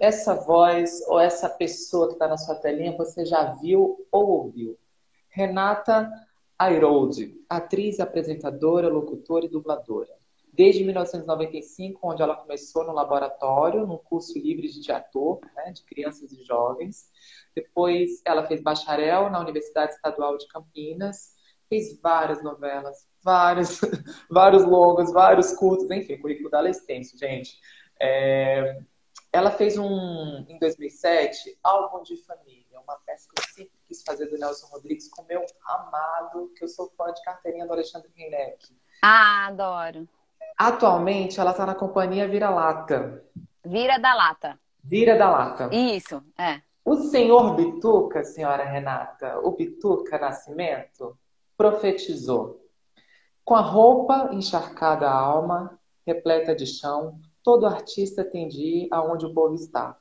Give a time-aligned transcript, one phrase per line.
[0.00, 4.78] essa voz ou essa pessoa que está na sua telinha você já viu ou ouviu.
[5.28, 6.10] Renata
[6.58, 10.10] Airoldi, atriz, apresentadora, locutora e dubladora.
[10.52, 16.30] Desde 1995, onde ela começou no laboratório, num curso livre de teatro, né, de crianças
[16.30, 17.10] e jovens.
[17.56, 21.34] Depois, ela fez bacharel na Universidade Estadual de Campinas,
[21.68, 23.80] fez várias novelas, vários,
[24.30, 27.58] vários longos, vários curtos, enfim, currículo dela é extenso, gente.
[28.00, 28.78] É...
[29.34, 34.26] Ela fez um, em 2007, álbum de família, uma peça que eu sempre quis fazer
[34.26, 38.78] do Nelson Rodrigues com meu amado, que eu sou fã de carteirinha do Alexandre Reineck.
[39.02, 40.08] Ah, adoro.
[40.56, 43.24] Atualmente, ela está na companhia Vira Lata.
[43.64, 44.56] Vira da Lata.
[44.84, 45.68] Vira da Lata.
[45.74, 46.62] Isso, é.
[46.84, 51.18] O senhor Bituca, senhora Renata, o Bituca Nascimento,
[51.56, 52.64] profetizou.
[53.44, 59.26] Com a roupa encharcada a alma, repleta de chão, todo artista tem de ir aonde
[59.26, 59.96] o povo está.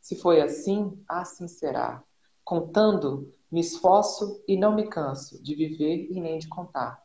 [0.00, 2.02] Se foi assim, assim será.
[2.44, 7.00] Contando, me esforço e não me canso de viver e nem de contar.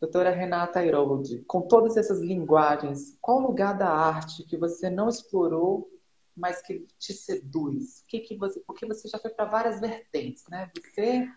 [0.00, 5.88] Doutora Renata Irold, com todas essas linguagens, qual lugar da arte que você não explorou,
[6.36, 8.04] mas que te seduz?
[8.08, 10.70] Que que você, porque você já foi para várias vertentes, né?
[10.76, 11.28] Você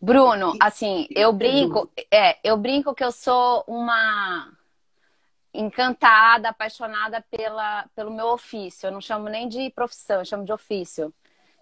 [0.00, 4.52] Bruno, assim, eu brinco, é, eu brinco que eu sou uma
[5.52, 8.86] encantada, apaixonada pela, pelo meu ofício.
[8.86, 11.12] Eu não chamo nem de profissão, eu chamo de ofício.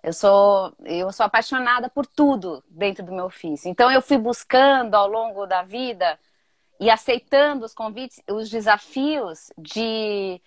[0.03, 3.69] Eu sou, eu sou apaixonada por tudo dentro do meu ofício.
[3.69, 6.19] Então eu fui buscando ao longo da vida
[6.81, 10.41] e aceitando os convites, os desafios de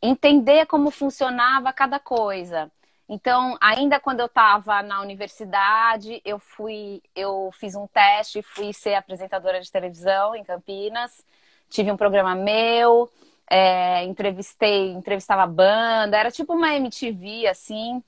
[0.00, 2.70] entender como funcionava cada coisa.
[3.08, 8.94] Então, ainda quando eu estava na universidade, eu fui, eu fiz um teste, fui ser
[8.94, 11.24] apresentadora de televisão em Campinas.
[11.68, 13.10] Tive um programa meu,
[13.50, 18.02] é, entrevistei, entrevistava banda, era tipo uma MTV assim.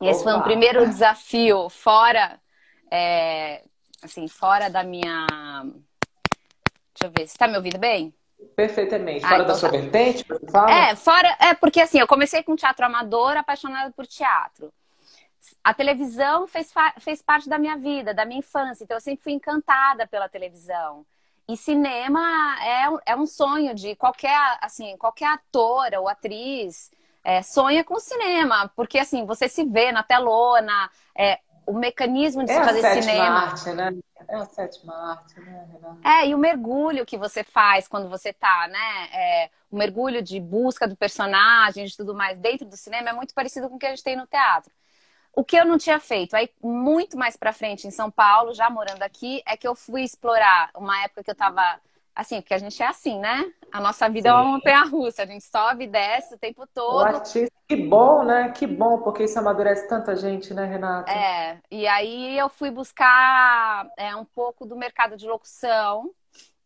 [0.00, 2.38] E esse foi um primeiro desafio fora,
[2.90, 3.62] é,
[4.02, 5.26] assim, fora da minha.
[6.94, 8.14] Deixa eu ver, você está me ouvindo bem?
[8.54, 9.24] Perfeitamente.
[9.24, 9.76] Ah, fora ah, então da sua tá.
[9.76, 10.70] vertente, fala?
[10.70, 11.36] É, fora.
[11.40, 14.72] É, porque assim, eu comecei com teatro amador, apaixonada por teatro.
[15.64, 19.32] A televisão fez, fez parte da minha vida, da minha infância, então eu sempre fui
[19.32, 21.04] encantada pela televisão.
[21.48, 22.20] E cinema
[22.62, 26.90] é, é um sonho de qualquer, assim, qualquer ator ou atriz
[27.24, 32.50] é, sonha com cinema, porque assim, você se vê na telona, é, o mecanismo de
[32.50, 33.40] é se fazer cinema.
[33.40, 33.94] Arte, né?
[34.26, 36.08] É a sétima arte, né, Renata?
[36.08, 39.08] É, e o mergulho que você faz quando você tá, né?
[39.12, 43.34] É, o mergulho de busca do personagem, de tudo mais dentro do cinema é muito
[43.34, 44.72] parecido com o que a gente tem no teatro.
[45.38, 48.68] O que eu não tinha feito, aí muito mais para frente em São Paulo, já
[48.68, 51.62] morando aqui, é que eu fui explorar uma época que eu tava
[52.12, 53.48] Assim, porque a gente é assim, né?
[53.70, 54.34] A nossa vida Sim.
[54.34, 56.96] é uma montanha-russa, a gente sobe e desce o tempo todo.
[56.96, 58.48] O artista, que bom, né?
[58.48, 61.12] Que bom, porque isso amadurece tanta gente, né, Renata?
[61.12, 66.10] É, e aí eu fui buscar é, um pouco do mercado de locução,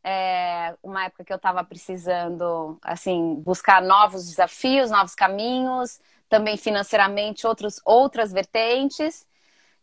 [0.02, 6.00] é, uma época que eu estava precisando, assim, buscar novos desafios, novos caminhos,
[6.32, 9.26] também financeiramente outros, outras vertentes.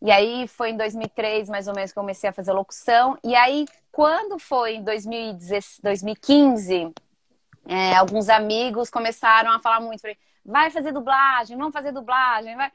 [0.02, 3.16] E aí foi em 2003, mais ou menos, que eu comecei a fazer locução.
[3.22, 6.92] E aí, quando foi em 2015,
[7.68, 10.02] é, alguns amigos começaram a falar muito,
[10.44, 12.72] vai fazer dublagem, vamos fazer dublagem, vai.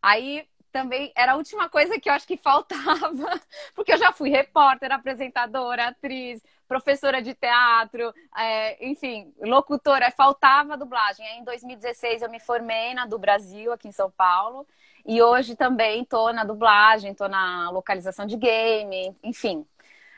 [0.00, 3.40] Aí também era a última coisa que eu acho que faltava,
[3.74, 11.26] porque eu já fui repórter, apresentadora, atriz, professora de teatro, é, enfim, locutora, faltava dublagem.
[11.26, 14.66] Aí em 2016 eu me formei na do Brasil, aqui em São Paulo,
[15.04, 19.66] e hoje também estou na dublagem, estou na localização de game, enfim.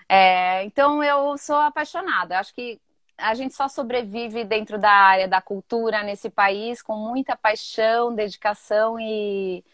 [0.08, 2.38] É, então eu sou apaixonada.
[2.38, 2.80] Acho que
[3.18, 8.98] a gente só sobrevive dentro da área da cultura nesse país com muita paixão, dedicação
[8.98, 9.64] e,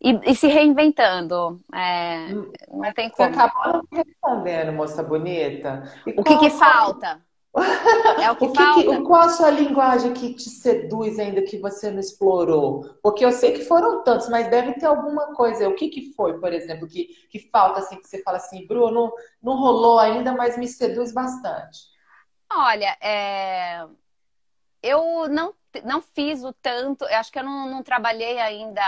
[0.00, 1.60] e, e se reinventando.
[1.74, 2.28] É,
[2.68, 3.32] não tem como.
[3.32, 5.82] Você acabou respondendo, moça bonita.
[6.06, 7.20] E o que, que falta?
[8.22, 8.82] É o que, o que falta.
[8.82, 12.88] Que, qual a sua linguagem que te seduz ainda que você não explorou?
[13.02, 15.68] Porque eu sei que foram tantos, mas deve ter alguma coisa.
[15.68, 19.12] O que, que foi, por exemplo, que, que falta assim, que você fala assim, Bruno,
[19.42, 21.80] não rolou ainda, mas me seduz bastante?
[22.52, 23.84] Olha, é...
[24.82, 25.54] eu não,
[25.84, 28.82] não fiz o tanto, acho que eu não, não trabalhei ainda.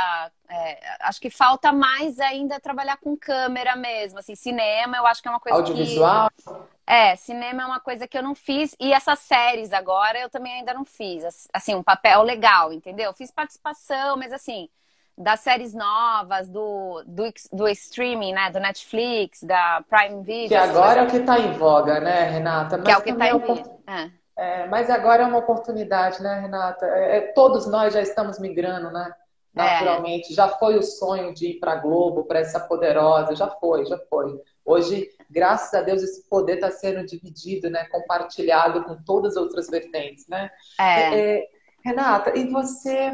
[0.48, 0.78] É...
[1.00, 5.30] acho que falta mais ainda trabalhar com câmera mesmo, assim, cinema, eu acho que é
[5.30, 6.30] uma coisa Audiovisual?
[6.30, 6.80] Que...
[6.86, 8.74] É, cinema é uma coisa que eu não fiz.
[8.80, 11.48] E essas séries agora eu também ainda não fiz.
[11.52, 13.12] Assim, um papel legal, entendeu?
[13.12, 14.68] Fiz participação, mas assim,
[15.16, 18.50] das séries novas, do, do, do streaming, né?
[18.50, 20.48] Do Netflix, da Prime Video.
[20.48, 22.76] Que agora é o que está em voga, né, Renata?
[22.78, 23.70] Mas que é o que está em voga.
[23.86, 24.19] É.
[24.36, 26.86] É, mas agora é uma oportunidade, né, Renata?
[26.86, 29.12] É, é todos nós já estamos migrando, né?
[29.56, 29.62] É.
[29.62, 30.32] Naturalmente.
[30.32, 33.98] Já foi o sonho de ir para a Globo, para essa poderosa, já foi, já
[34.08, 34.40] foi.
[34.64, 37.84] Hoje, graças a Deus, esse poder está sendo dividido, né?
[37.86, 40.50] Compartilhado com todas as outras vertentes, né?
[40.78, 41.48] É.
[41.84, 43.12] Renata, e você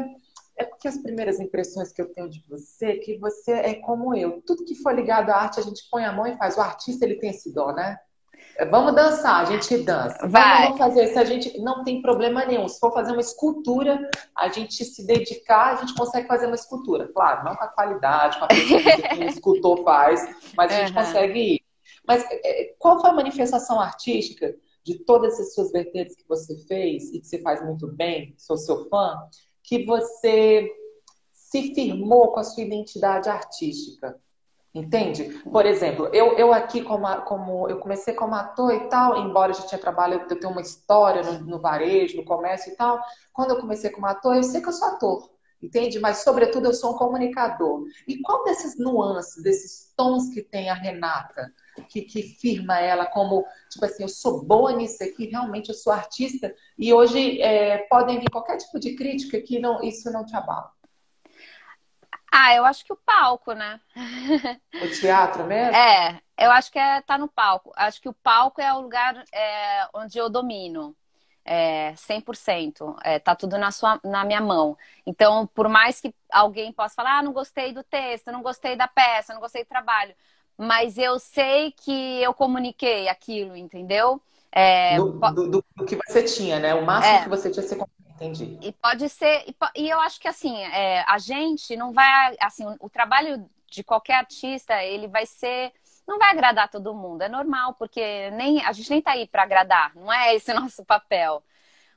[0.57, 4.15] é porque as primeiras impressões que eu tenho de você, é que você é como
[4.15, 4.41] eu.
[4.41, 6.57] Tudo que for ligado à arte, a gente põe a mão e faz.
[6.57, 7.97] O artista, ele tem esse dó, né?
[8.57, 10.27] É, vamos dançar, a gente dança.
[10.27, 10.63] Vai.
[10.63, 12.67] Vamos fazer isso, a gente não tem problema nenhum.
[12.67, 17.07] Se for fazer uma escultura, a gente se dedicar, a gente consegue fazer uma escultura.
[17.13, 21.03] Claro, não com a qualidade, com a que o escultor faz, mas a gente uhum.
[21.03, 21.61] consegue ir.
[22.07, 27.13] Mas é, qual foi a manifestação artística de todas as suas vertentes que você fez
[27.13, 29.17] e que você faz muito bem, sou seu fã,
[29.61, 30.67] que você
[31.31, 34.19] se firmou com a sua identidade artística?
[34.77, 35.23] Entende?
[35.51, 39.55] Por exemplo, eu, eu aqui, como, como eu comecei como ator e tal, embora eu
[39.55, 43.01] já tinha trabalho, eu tenho uma história no, no varejo, no comércio e tal.
[43.33, 45.31] Quando eu comecei como ator, eu sei que eu sou ator,
[45.63, 45.99] entende?
[45.99, 47.85] Mas, sobretudo, eu sou um comunicador.
[48.07, 51.51] E qual desses nuances, desses tons que tem a Renata,
[51.89, 55.91] que, que firma ela como, tipo assim, eu sou boa nisso aqui, realmente eu sou
[55.91, 60.35] artista, e hoje é, podem vir qualquer tipo de crítica que não, isso não te
[60.35, 60.76] abala.
[62.31, 63.79] Ah, eu acho que o palco, né?
[64.81, 65.75] O teatro mesmo?
[65.75, 67.71] É, eu acho que é tá no palco.
[67.75, 70.95] Acho que o palco é o lugar é, onde eu domino.
[71.43, 72.95] É, 100%.
[73.03, 74.77] É, tá tudo na, sua, na minha mão.
[75.05, 78.87] Então, por mais que alguém possa falar, ah, não gostei do texto, não gostei da
[78.87, 80.13] peça, não gostei do trabalho,
[80.57, 84.21] mas eu sei que eu comuniquei aquilo, entendeu?
[84.51, 86.73] É, do, do, do, que você tinha, né?
[86.73, 87.77] O máximo é, que você tinha, você
[88.17, 88.57] Entendi.
[88.61, 92.89] E pode ser, e, eu acho que assim, é, a gente não vai, assim, o,
[92.89, 95.71] trabalho de qualquer artista, ele vai ser
[96.07, 99.43] não vai agradar todo mundo, é normal, porque nem a gente nem tá aí para
[99.43, 101.43] agradar, não é esse o nosso papel.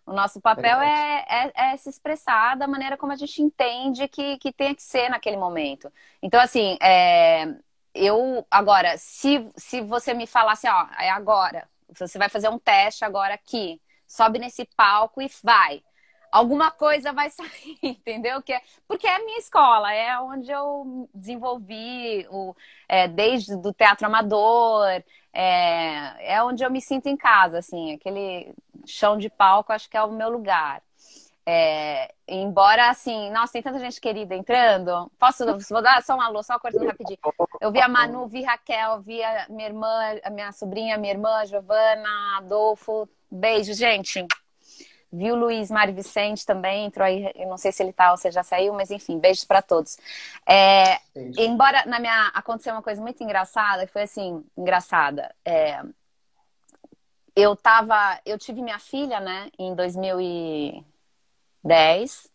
[0.04, 4.38] O nosso papel é, é, é, se expressar da maneira como a gente entende que,
[4.38, 5.92] que tem que ser naquele momento.
[6.20, 7.54] Então, assim, é,
[7.94, 13.04] eu agora, se, se você me falasse, ó, é agora, você vai fazer um teste
[13.04, 15.84] agora aqui, sobe nesse palco e vai
[16.30, 18.42] alguma coisa vai sair, entendeu?
[18.42, 22.54] Que é, porque é a minha escola, é onde eu desenvolvi o,
[22.88, 24.86] é, desde do teatro amador,
[25.32, 28.54] é, é onde eu me sinto em casa, assim, aquele
[28.86, 30.82] chão de palco, acho que é o meu lugar.
[31.46, 35.10] É, embora, assim, nossa, tem tanta gente querida entrando.
[35.18, 37.18] Posso, vou dar só uma alô, só cortando rapidinho.
[37.60, 41.44] Eu vi a Manu, vi Raquel, vi a minha irmã, a minha sobrinha, minha irmã,
[41.46, 43.08] Giovana, Adolfo.
[43.30, 44.24] Beijo, gente.
[45.12, 48.30] Viu Luiz Mário Vicente também, entrou aí, eu não sei se ele tá ou se
[48.30, 49.98] já saiu, mas enfim, beijos para todos.
[50.48, 51.00] É,
[51.36, 55.34] embora na minha aconteceu uma coisa muito engraçada, que foi assim, engraçada.
[55.44, 55.82] É,
[57.34, 62.30] eu tava, eu tive minha filha, né, em 2010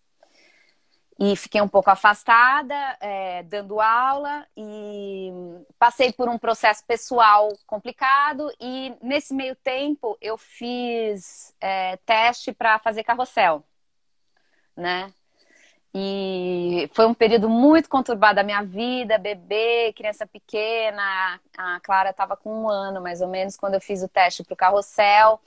[1.17, 5.31] e fiquei um pouco afastada, é, dando aula e
[5.79, 12.79] passei por um processo pessoal complicado e nesse meio tempo eu fiz é, teste para
[12.79, 13.63] fazer carrossel,
[14.75, 15.11] né?
[15.97, 21.39] E foi um período muito conturbado da minha vida, bebê, criança pequena.
[21.57, 24.53] A Clara estava com um ano, mais ou menos, quando eu fiz o teste para
[24.53, 25.39] o carrossel,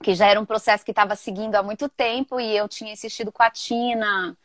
[0.00, 3.32] que já era um processo que estava seguindo há muito tempo e eu tinha insistido
[3.32, 4.38] com a Tina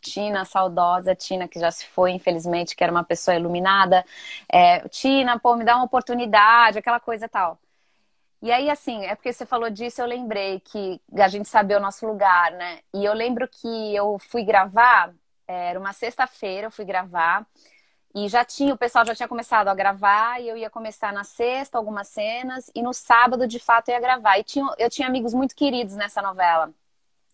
[0.00, 4.04] Tina, saudosa Tina, que já se foi, infelizmente, que era uma pessoa iluminada.
[4.50, 7.58] É, Tina, pô, me dá uma oportunidade, aquela coisa tal.
[8.42, 11.80] E aí, assim, é porque você falou disso, eu lembrei que a gente sabia o
[11.80, 12.80] nosso lugar, né?
[12.92, 15.14] E eu lembro que eu fui gravar,
[15.46, 17.46] era uma sexta-feira, eu fui gravar,
[18.14, 21.24] e já tinha, o pessoal já tinha começado a gravar, e eu ia começar na
[21.24, 24.38] sexta algumas cenas, e no sábado, de fato, eu ia gravar.
[24.38, 26.72] E tinha, eu tinha amigos muito queridos nessa novela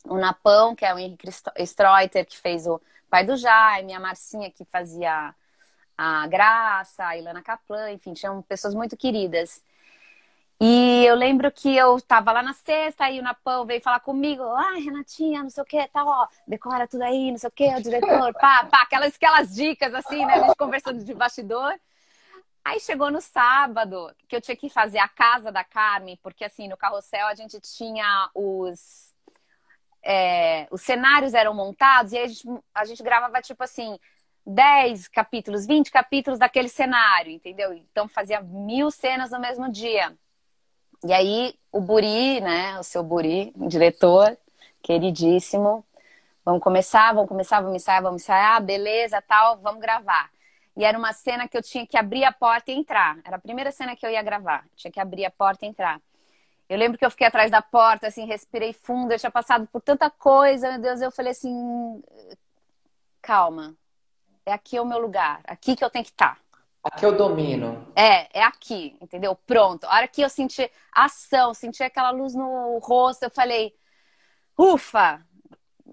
[0.05, 1.28] o Napão, que é o Henrique
[1.59, 5.35] Streuter, que fez o pai do Jaime, a Marcinha, que fazia
[5.97, 9.62] a Graça, a Ilana Kaplan, enfim, tinham pessoas muito queridas.
[10.61, 14.43] E eu lembro que eu tava lá na sexta, aí o Napão veio falar comigo,
[14.43, 17.75] ah, Renatinha, não sei o que, tal, ó, decora tudo aí, não sei o que,
[17.75, 21.78] o diretor, pá, pá, aquelas, aquelas dicas assim, né, a gente conversando de bastidor.
[22.64, 26.69] Aí chegou no sábado, que eu tinha que fazer a casa da Carmen, porque assim,
[26.69, 29.07] no carrossel a gente tinha os
[30.10, 33.98] é, os cenários eram montados e a gente, a gente gravava tipo assim
[34.46, 37.74] 10 capítulos, 20 capítulos daquele cenário, entendeu?
[37.74, 40.16] Então fazia mil cenas no mesmo dia.
[41.04, 44.34] E aí o Buri, né, o seu Buri, diretor,
[44.82, 45.84] queridíssimo,
[46.42, 50.30] vamos começar, vamos começar, vamos ensaiar, vamos ensaiar, ah, beleza, tal, vamos gravar.
[50.74, 53.18] E era uma cena que eu tinha que abrir a porta e entrar.
[53.26, 54.64] Era a primeira cena que eu ia gravar.
[54.74, 56.00] Tinha que abrir a porta e entrar.
[56.68, 59.80] Eu lembro que eu fiquei atrás da porta, assim, respirei fundo, eu tinha passado por
[59.80, 62.02] tanta coisa, meu Deus, eu falei assim,
[63.22, 63.75] calma,
[64.44, 66.34] é aqui o meu lugar, aqui que eu tenho que estar.
[66.34, 66.48] Tá.
[66.84, 67.87] Aqui eu domino.
[67.94, 69.34] É, é aqui, entendeu?
[69.34, 69.84] Pronto.
[69.84, 73.75] A hora que eu senti ação, senti aquela luz no rosto, eu falei,
[74.56, 75.20] ufa,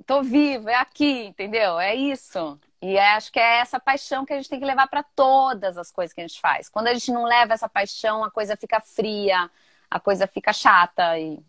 [0.05, 1.79] tô vivo, é aqui, entendeu?
[1.79, 2.59] É isso.
[2.81, 5.77] E é, acho que é essa paixão que a gente tem que levar para todas
[5.77, 6.69] as coisas que a gente faz.
[6.69, 9.49] Quando a gente não leva essa paixão, a coisa fica fria,
[9.95, 11.39] a coisa fica chata e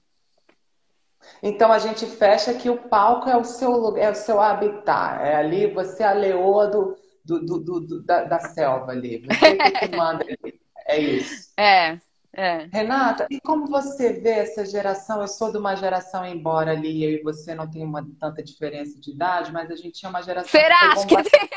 [1.43, 5.21] então a gente fecha que o palco é o seu lugar, é o seu habitat.
[5.21, 9.27] É ali você é a leoa do, do, do, do da, da, selva ali.
[9.27, 10.61] Você é que manda ali.
[10.87, 11.53] É isso.
[11.59, 11.99] É,
[12.33, 12.69] é.
[12.71, 15.21] Renata, e como você vê essa geração?
[15.21, 19.01] Eu sou de uma geração, embora ali eu e você não tenham uma, tanta diferença
[19.01, 20.51] de idade, mas a gente tinha uma geração.
[20.51, 20.79] Será?
[20.79, 21.49] Que Acho que tem.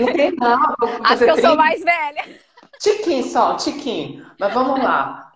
[0.00, 0.76] não tem, não.
[1.04, 2.40] Acho que eu sou mais velha.
[2.80, 4.26] Tiquinho só, tiquinho.
[4.38, 5.31] Mas vamos lá.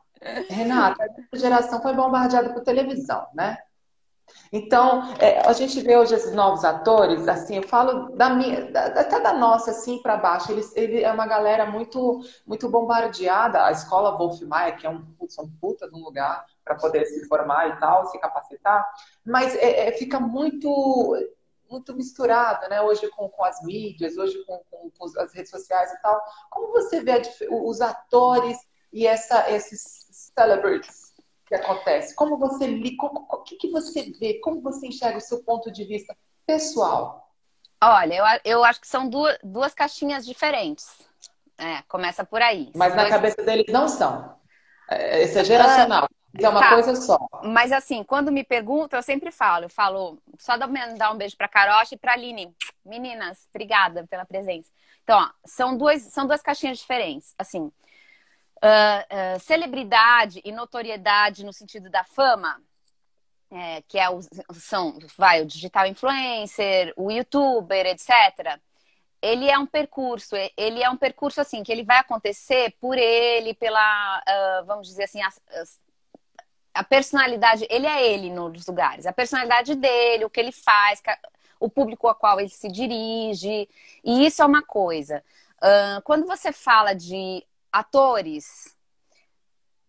[0.48, 3.58] Renata, a geração foi bombardeada por televisão, né?
[4.52, 8.86] Então, é, a gente vê hoje esses novos atores, assim, eu falo da minha, da,
[8.86, 13.64] até da nossa, assim, para baixo, eles, ele é uma galera muito, muito bombardeada.
[13.64, 17.26] A escola Wolf Maia, que é um, um puta de um lugar para poder se
[17.26, 18.84] formar e tal, se capacitar,
[19.24, 21.14] mas é, é, fica muito
[21.68, 22.80] muito misturada, né?
[22.80, 26.22] Hoje com, com as mídias, hoje com, com, com, as redes sociais e tal.
[26.48, 27.20] Como você vê a,
[27.50, 28.56] os atores
[28.92, 30.05] e essa, esses
[30.38, 31.06] celebrities
[31.46, 32.14] que acontece?
[32.14, 34.34] Como você o que, que você vê?
[34.40, 36.16] Como você enxerga o seu ponto de vista
[36.46, 37.32] pessoal?
[37.82, 41.06] Olha, eu, eu acho que são duas, duas caixinhas diferentes.
[41.58, 42.70] É, começa por aí.
[42.74, 44.36] Mas na cabeça deles não são.
[44.90, 46.08] É, esse é geracional.
[46.38, 46.70] é uma tá.
[46.70, 47.18] coisa só.
[47.44, 49.66] Mas assim, quando me perguntam, eu sempre falo.
[49.66, 52.54] Eu falo, só dar um beijo pra Carocha e pra Aline.
[52.84, 54.70] Meninas, obrigada pela presença.
[55.02, 57.34] Então, ó, são, duas, são duas caixinhas diferentes.
[57.38, 57.70] Assim,
[58.56, 62.60] uh, celebridade e notoriedade no sentido da fama,
[63.50, 64.20] é, que é o,
[64.54, 68.60] são, vai, o digital influencer, o youtuber, etc.
[69.22, 73.54] Ele é um percurso, ele é um percurso assim que ele vai acontecer por ele,
[73.54, 75.30] pela, uh, vamos dizer assim, a,
[76.74, 81.02] a personalidade, ele é ele nos lugares, a personalidade dele, o que ele faz,
[81.58, 83.68] o público ao qual ele se dirige,
[84.04, 85.22] e isso é uma coisa.
[85.58, 87.44] Uh, quando você fala de
[87.76, 88.74] atores,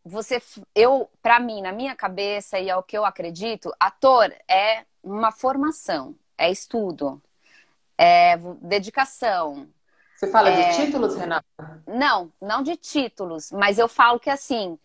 [0.03, 0.41] você,
[0.75, 5.32] eu, para mim, na minha cabeça e é o que eu acredito, ator é uma
[5.32, 7.22] formação, é estudo,
[7.98, 9.70] é dedicação.
[10.15, 10.70] Você fala é...
[10.70, 11.46] de títulos, Renata?
[11.88, 14.77] Não, não de títulos, mas eu falo que assim,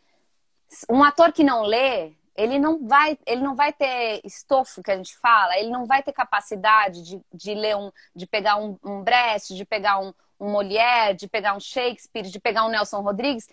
[0.89, 4.97] um ator que não lê, ele não vai, ele não vai ter estofo que a
[4.97, 9.03] gente fala, ele não vai ter capacidade de, de ler um, de pegar um, um
[9.03, 13.49] Brecht, de pegar um, um Molière, de pegar um Shakespeare, de pegar um Nelson Rodrigues.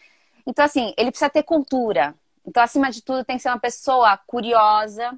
[0.45, 2.15] Então, assim, ele precisa ter cultura.
[2.45, 5.17] Então, acima de tudo, tem que ser uma pessoa curiosa,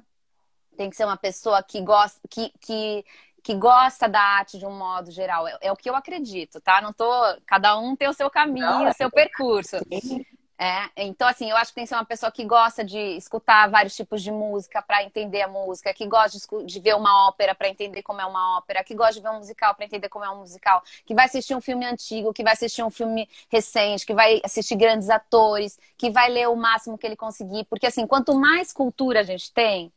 [0.76, 3.04] tem que ser uma pessoa que gosta, que, que,
[3.42, 5.48] que gosta da arte de um modo geral.
[5.48, 6.82] É, é, o que eu acredito, tá?
[6.82, 7.10] Não tô.
[7.46, 9.78] Cada um tem o seu caminho, o seu percurso.
[9.78, 10.26] Sim.
[10.64, 13.68] É, então, assim, eu acho que tem que ser uma pessoa que gosta de escutar
[13.68, 17.68] vários tipos de música para entender a música, que gosta de, ver uma ópera para
[17.68, 20.30] entender como é uma ópera, que gosta de ver um musical para entender como é
[20.30, 24.14] um musical, que vai assistir um filme antigo, que vai assistir um filme recente, que
[24.14, 27.64] vai assistir grandes atores, que vai ler o máximo que ele conseguir.
[27.64, 29.92] Porque, assim, quanto mais cultura a gente tem,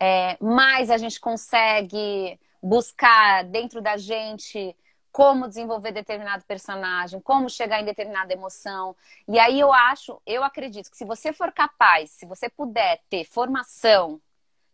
[0.00, 4.74] é, mais a gente consegue buscar dentro da gente
[5.12, 8.96] como desenvolver determinado personagem, como chegar em determinada emoção.
[9.28, 13.24] E aí eu acho, eu acredito que se você for capaz, se você puder ter
[13.24, 14.18] formação,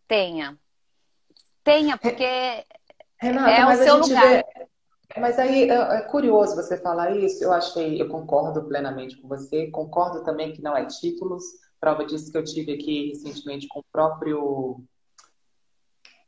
[0.07, 0.57] tenha.
[1.64, 2.64] Tenha, porque
[3.21, 4.26] Renata, é o seu lugar.
[4.26, 4.45] Vê...
[5.16, 7.42] Mas aí é, é curioso você falar isso.
[7.42, 9.66] Eu achei, eu concordo plenamente com você.
[9.71, 11.42] Concordo também que não é títulos.
[11.80, 14.80] Prova disso que eu tive aqui recentemente com o próprio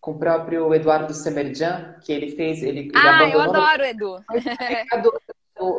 [0.00, 3.44] com o próprio Eduardo Semerjan, que ele fez, ele, ele ah, abandonou.
[3.44, 4.24] eu adoro, Edu.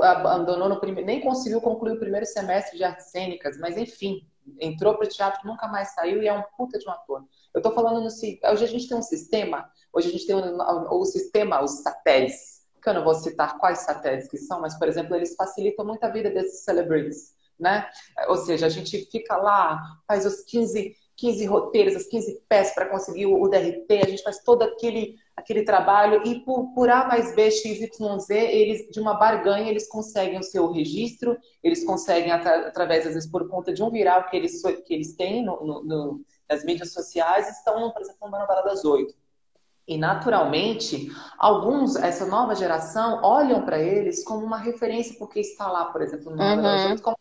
[0.04, 4.26] abandonou no primeiro, nem conseguiu concluir o primeiro semestre de artes cênicas, mas enfim,
[4.60, 7.24] entrou para o teatro, nunca mais saiu e é um puta de um ator.
[7.54, 10.58] Eu estou falando no hoje a gente tem um sistema, hoje a gente tem um,
[10.60, 14.88] o sistema, os satélites, que eu não vou citar quais satélites que são, mas por
[14.88, 17.90] exemplo, eles facilitam muito a vida desses celebrities, né?
[18.28, 22.90] Ou seja, a gente fica lá, faz os 15 15 roteiros, as 15 peças para
[22.90, 27.36] conseguir o, DRT, a gente faz todo aquele, aquele trabalho e por, por A mais
[27.36, 32.32] B, X, Y, Z, eles, de uma barganha, eles conseguem o seu registro, eles conseguem,
[32.32, 35.84] através, às vezes, por conta de um viral que eles, que eles têm no, no,
[35.84, 39.14] no, nas mídias sociais, estão, por exemplo, numa novela das oito.
[39.88, 45.86] E, naturalmente, alguns, essa nova geração, olham para eles como uma referência, porque está lá,
[45.86, 46.98] por exemplo, no uhum.
[46.98, 47.18] como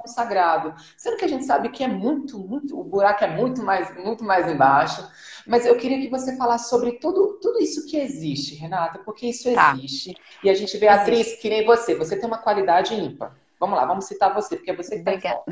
[0.00, 0.74] consagrado.
[0.96, 4.24] Sendo que a gente sabe que é muito, muito, o buraco é muito mais, muito
[4.24, 5.06] mais embaixo.
[5.46, 9.52] Mas eu queria que você falasse sobre tudo, tudo isso que existe, Renata, porque isso
[9.54, 9.74] tá.
[9.74, 10.16] existe.
[10.42, 13.36] E a gente vê a atriz que nem você, você tem uma qualidade ímpar.
[13.58, 15.42] Vamos lá, vamos citar você, porque é você que está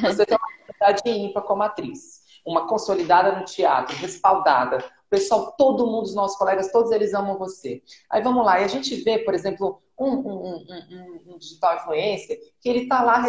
[0.00, 2.22] Você tem uma qualidade ímpar como atriz.
[2.46, 4.78] Uma consolidada no teatro, respaldada.
[4.78, 7.82] O pessoal, todo mundo, os nossos colegas, todos eles amam você.
[8.08, 12.38] Aí vamos lá, e a gente vê, por exemplo, um, um, um, um digital influencer
[12.60, 13.20] que ele está lá,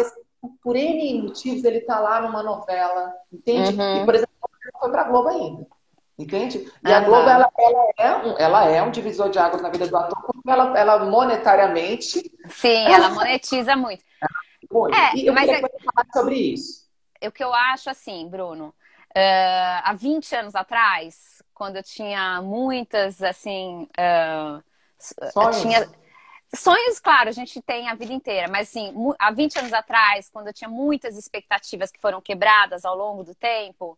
[0.62, 3.78] por N motivos, ele está lá numa novela, entende?
[3.78, 4.02] Uhum.
[4.02, 4.34] E, por exemplo,
[4.72, 5.66] não foi para a Globo ainda.
[6.18, 6.70] Entende?
[6.84, 6.94] E uhum.
[6.94, 9.96] a Globo, ela, ela, é um, ela é um divisor de águas na vida do
[9.96, 12.30] ator, porque ela, ela monetariamente.
[12.48, 14.04] Sim, ela monetiza muito.
[14.70, 14.94] muito.
[14.94, 15.82] É, e eu mas queria é...
[15.82, 16.88] falar sobre isso.
[17.22, 23.22] O que eu acho assim, Bruno, uh, há 20 anos atrás, quando eu tinha muitas,
[23.22, 23.88] assim.
[23.98, 24.62] Uh,
[25.32, 25.60] Sonhos?
[25.62, 25.99] Tinha...
[26.54, 30.48] Sonhos, claro, a gente tem a vida inteira, mas assim, há 20 anos atrás, quando
[30.48, 33.96] eu tinha muitas expectativas que foram quebradas ao longo do tempo,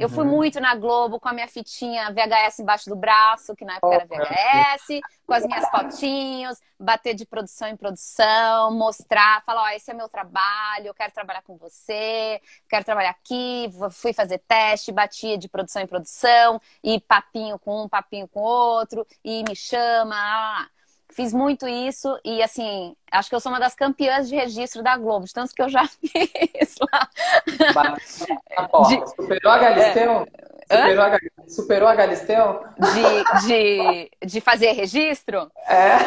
[0.00, 0.30] eu fui uhum.
[0.30, 4.06] muito na Globo com a minha fitinha VHS embaixo do braço, que na época era
[4.06, 9.90] VHS, com as minhas fotinhos, bater de produção em produção, mostrar, falar, ó, oh, esse
[9.90, 15.36] é meu trabalho, eu quero trabalhar com você, quero trabalhar aqui, fui fazer teste, batia
[15.36, 20.66] de produção em produção, e papinho com um, papinho com outro, e me chama, ah,
[21.12, 24.96] Fiz muito isso e, assim, acho que eu sou uma das campeãs de registro da
[24.96, 27.08] Globo, de tantos que eu já fiz lá.
[28.88, 29.10] de...
[29.16, 30.26] Superou a Galisteu?
[30.68, 30.76] É.
[30.76, 32.64] Superou a, Superou a Galisteu?
[32.78, 35.50] De, de, de fazer registro?
[35.66, 35.98] É.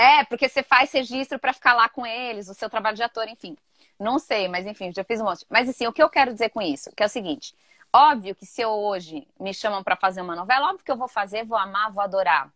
[0.00, 3.28] É, porque você faz registro para ficar lá com eles, o seu trabalho de ator,
[3.28, 3.56] enfim.
[3.98, 5.44] Não sei, mas enfim, já fiz um monte.
[5.50, 6.90] Mas assim, o que eu quero dizer com isso?
[6.96, 7.54] Que é o seguinte:
[7.92, 11.08] óbvio que se eu hoje me chamam para fazer uma novela, óbvio que eu vou
[11.08, 12.50] fazer, vou amar, vou adorar.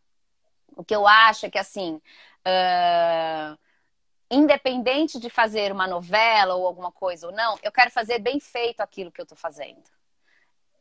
[0.76, 2.00] O que eu acho é que, assim,
[2.46, 3.58] uh,
[4.30, 8.80] independente de fazer uma novela ou alguma coisa ou não, eu quero fazer bem feito
[8.80, 9.82] aquilo que eu estou fazendo.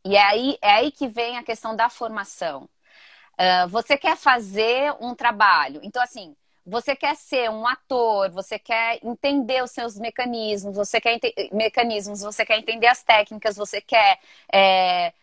[0.05, 2.69] E é aí, é aí que vem a questão da formação.
[3.33, 5.79] Uh, você quer fazer um trabalho.
[5.83, 6.35] Então, assim,
[6.65, 11.19] você quer ser um ator, você quer entender os seus mecanismos, você quer
[11.51, 14.19] mecanismos, você quer entender as técnicas, você quer
[14.51, 15.13] é,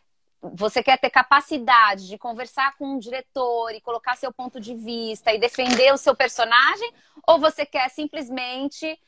[0.42, 5.32] você quer ter capacidade de conversar com um diretor e colocar seu ponto de vista
[5.32, 6.92] e defender o seu personagem,
[7.26, 8.98] ou você quer simplesmente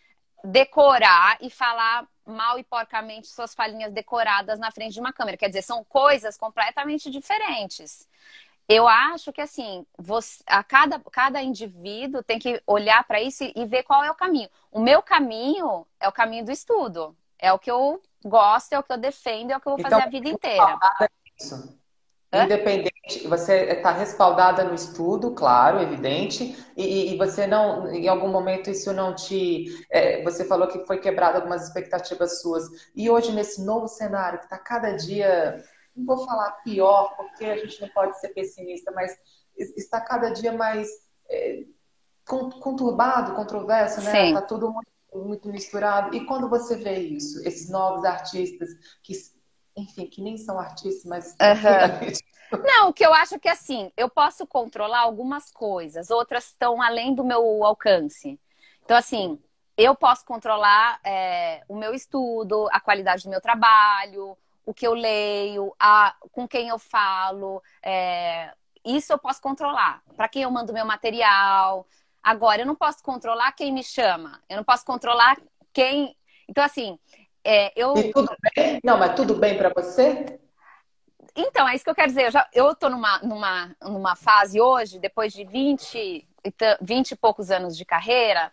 [0.45, 5.37] decorar e falar mal e porcamente suas falinhas decoradas na frente de uma câmera?
[5.37, 8.07] Quer dizer, são coisas completamente diferentes.
[8.69, 13.53] Eu acho que assim, você, a cada, cada indivíduo tem que olhar para isso e,
[13.57, 14.49] e ver qual é o caminho.
[14.71, 17.17] O meu caminho é o caminho do estudo.
[17.39, 19.83] É o que eu gosto, é o que eu defendo, é o que eu vou
[19.83, 20.79] fazer então, a vida inteira.
[21.43, 21.83] Isso.
[22.33, 28.71] Independente, você está respaldada no estudo, claro, evidente, e, e, você não, em algum momento
[28.71, 29.67] isso não te.
[29.91, 32.65] É, você falou que foi quebrado algumas expectativas suas.
[32.97, 35.63] E hoje, nesse novo cenário, que está cada dia,
[35.95, 39.15] não vou falar pior, porque a gente não pode ser pessimista, mas
[39.77, 40.89] está cada dia mais
[41.29, 41.65] é,
[42.25, 44.29] conturbado, controverso, né?
[44.29, 46.17] Está tudo muito, muito misturado.
[46.17, 48.71] E quando você vê isso, esses novos artistas
[49.03, 49.13] que
[49.77, 51.33] enfim, que nem são artistas, mas.
[51.33, 52.33] Uhum.
[52.65, 56.83] Não, o que eu acho é que assim, eu posso controlar algumas coisas, outras estão
[56.83, 58.39] além do meu alcance.
[58.85, 59.39] Então, assim,
[59.77, 64.95] eu posso controlar é, o meu estudo, a qualidade do meu trabalho, o que eu
[64.95, 67.63] leio, a, com quem eu falo.
[67.83, 68.53] É,
[68.85, 70.03] isso eu posso controlar.
[70.17, 71.87] Para quem eu mando meu material.
[72.23, 74.41] Agora, eu não posso controlar quem me chama.
[74.49, 75.37] Eu não posso controlar
[75.73, 76.17] quem.
[76.49, 76.99] Então, assim,
[77.45, 77.97] é, eu...
[77.97, 78.81] E tudo bem?
[78.85, 80.39] Não, mas tudo bem para você?
[81.35, 82.27] Então, é isso que eu quero dizer.
[82.27, 86.27] Eu, já, eu tô numa, numa, numa fase hoje, depois de 20,
[86.81, 88.53] 20 e poucos anos de carreira,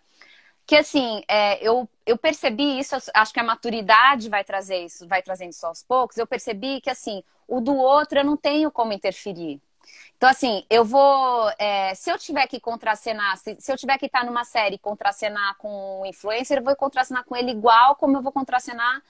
[0.66, 5.20] que assim, é, eu, eu percebi isso, acho que a maturidade vai trazer isso, vai
[5.20, 6.16] trazendo isso aos poucos.
[6.16, 9.60] Eu percebi que assim, o do outro eu não tenho como interferir.
[10.16, 11.50] Então, assim, eu vou.
[11.58, 14.78] É, se eu tiver que contracenar, se, se eu tiver que estar numa série e
[14.78, 19.02] contracenar com um influencer, eu vou contracenar com ele igual como eu vou contracenar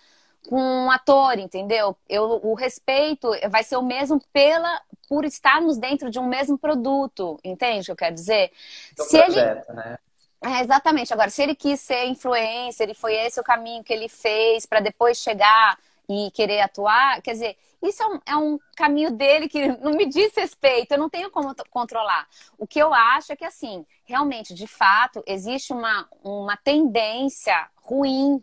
[0.48, 1.96] com um ator, entendeu?
[2.08, 7.38] Eu, o respeito vai ser o mesmo pela por estarmos dentro de um mesmo produto,
[7.42, 8.52] entende o que eu quero dizer?
[8.96, 9.76] Do se projeto, ele...
[9.76, 9.98] né?
[10.42, 11.12] É, exatamente.
[11.12, 14.80] Agora, se ele quis ser influencer e foi esse o caminho que ele fez para
[14.80, 15.76] depois chegar
[16.10, 20.06] e querer atuar, quer dizer, isso é um, é um, caminho dele que não me
[20.06, 22.26] diz respeito, eu não tenho como controlar.
[22.58, 28.42] O que eu acho é que, assim, realmente, de fato, existe uma, uma tendência ruim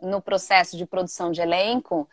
[0.00, 2.08] no processo de produção de elenco,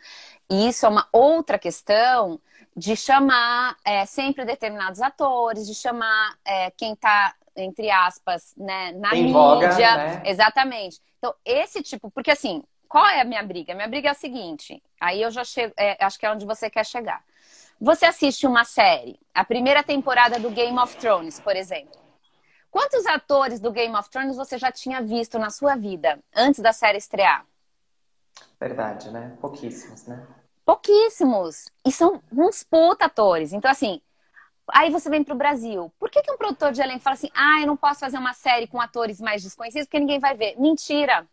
[0.49, 2.39] e isso é uma outra questão
[2.75, 9.13] de chamar é, sempre determinados atores, de chamar é, quem está entre aspas, né, na
[9.13, 9.33] Em mídia.
[9.33, 10.23] voga, né?
[10.25, 11.01] Exatamente.
[11.17, 13.75] Então, esse tipo, porque assim, qual é a minha briga?
[13.75, 16.71] Minha briga é a seguinte, aí eu já chego, é, acho que é onde você
[16.71, 17.23] quer chegar.
[17.79, 21.97] Você assiste uma série, a primeira temporada do Game of Thrones, por exemplo.
[22.71, 26.73] Quantos atores do Game of Thrones você já tinha visto na sua vida antes da
[26.73, 27.45] série estrear?
[28.59, 29.37] Verdade, né?
[29.39, 30.27] Pouquíssimos, né?
[30.65, 31.69] Pouquíssimos.
[31.85, 33.53] E são uns puta atores.
[33.53, 34.01] Então, assim,
[34.67, 35.91] aí você vem pro Brasil.
[35.99, 38.33] Por que, que um produtor de elenco fala assim, ah, eu não posso fazer uma
[38.33, 40.59] série com atores mais desconhecidos porque ninguém vai ver?
[40.59, 41.27] Mentira.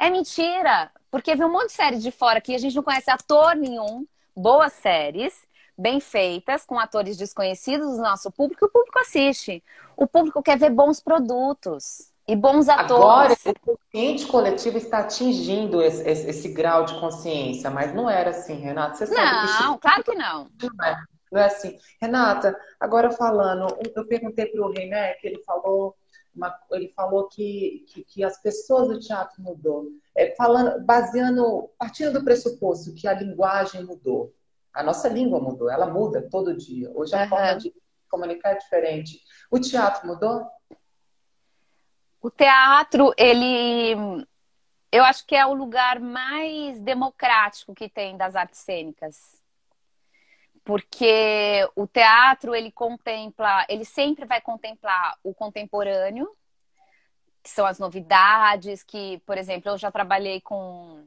[0.00, 0.90] É mentira.
[1.10, 4.06] Porque vem um monte de série de fora que a gente não conhece ator nenhum.
[4.36, 5.42] Boas séries,
[5.76, 8.64] bem feitas, com atores desconhecidos do nosso público.
[8.66, 9.62] O público assiste.
[9.96, 12.10] O público quer ver bons produtos.
[12.28, 13.44] E bons Agora, atores.
[13.44, 18.54] o consciente coletivo está atingindo esse, esse- esse grau de consciência, mas não era assim,
[18.54, 18.94] Renata.
[18.94, 20.48] Você sabe que Não, claro que não.
[20.62, 20.96] Não é,
[21.32, 21.76] não é assim.
[22.00, 25.96] Renata, agora falando, eu perguntei para o René que ele falou,
[26.34, 29.86] uma- ele falou que, que, que as pessoas do teatro mudou.
[30.16, 34.34] É, falando, baseando, partindo do pressuposto que a linguagem mudou.
[34.72, 36.90] A nossa língua mudou, ela muda todo dia.
[36.94, 37.28] Hoje a Aham.
[37.28, 37.74] forma de
[38.08, 39.20] comunicar é diferente.
[39.50, 40.46] O teatro mudou?
[42.20, 43.94] O teatro, ele.
[44.92, 49.39] Eu acho que é o lugar mais democrático que tem das artes cênicas.
[50.70, 56.30] Porque o teatro, ele contempla, ele sempre vai contemplar o contemporâneo,
[57.42, 61.04] que são as novidades, que, por exemplo, eu já trabalhei com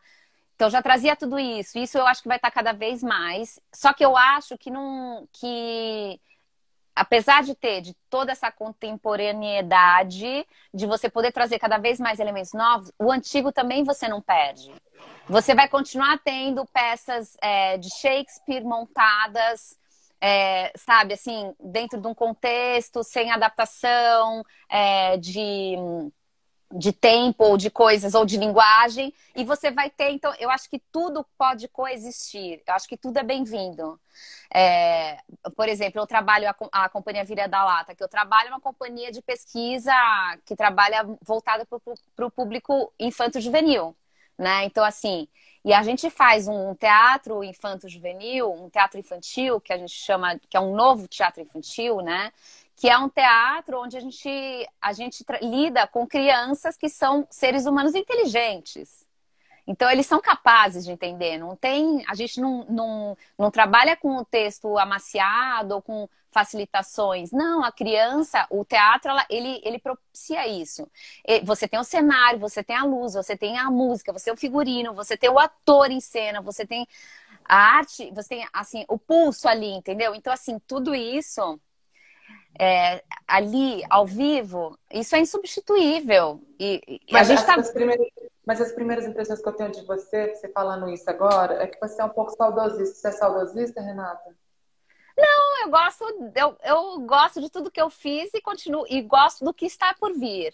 [0.56, 1.78] Então já trazia tudo isso.
[1.78, 3.60] Isso eu acho que vai estar cada vez mais.
[3.74, 6.20] Só que eu acho que não que
[6.96, 12.54] apesar de ter de toda essa contemporaneidade, de você poder trazer cada vez mais elementos
[12.54, 14.72] novos, o antigo também você não perde.
[15.28, 19.78] Você vai continuar tendo peças é, de Shakespeare montadas,
[20.22, 25.76] é, sabe, assim, dentro de um contexto, sem adaptação, é, de,
[26.72, 30.70] de tempo, ou de coisas, ou de linguagem, e você vai ter, então, eu acho
[30.70, 34.00] que tudo pode coexistir, eu acho que tudo é bem-vindo.
[34.54, 35.18] É,
[35.56, 39.12] por exemplo, eu trabalho a, a Companhia Vira da Lata, que eu trabalho uma companhia
[39.12, 39.94] de pesquisa
[40.46, 43.96] que trabalha voltada para o público infanto-juvenil,
[44.38, 44.66] né?
[44.66, 45.28] Então, assim,
[45.66, 50.56] e a gente faz um teatro infanto-juvenil, um teatro infantil, que a gente chama, que
[50.56, 52.32] é um novo teatro infantil, né?
[52.76, 54.30] Que é um teatro onde a gente,
[54.80, 59.08] a gente lida com crianças que são seres humanos inteligentes.
[59.66, 61.40] Então, eles são capazes de entender.
[61.40, 67.32] Não tem, a gente não, não, não trabalha com o texto amaciado ou com facilitações.
[67.32, 70.86] Não, a criança, o teatro, ela, ele, ele propicia isso.
[71.46, 74.38] Você tem o cenário, você tem a luz, você tem a música, você tem o
[74.38, 76.86] figurino, você tem o ator em cena, você tem
[77.46, 80.14] a arte, você tem, assim, o pulso ali, entendeu?
[80.14, 81.58] Então, assim, tudo isso
[82.60, 86.42] é, ali, ao vivo, isso é insubstituível.
[86.60, 87.56] E, e mas, a gente tá...
[87.56, 88.08] as primeiras,
[88.46, 91.80] mas as primeiras impressões que eu tenho de você, você falando isso agora, é que
[91.80, 92.96] você é um pouco saudosista.
[92.96, 94.36] Você é saudosista, Renata?
[95.18, 96.04] Não, eu gosto,
[96.36, 99.94] eu, eu gosto de tudo que eu fiz e continuo e gosto do que está
[99.94, 100.54] por vir.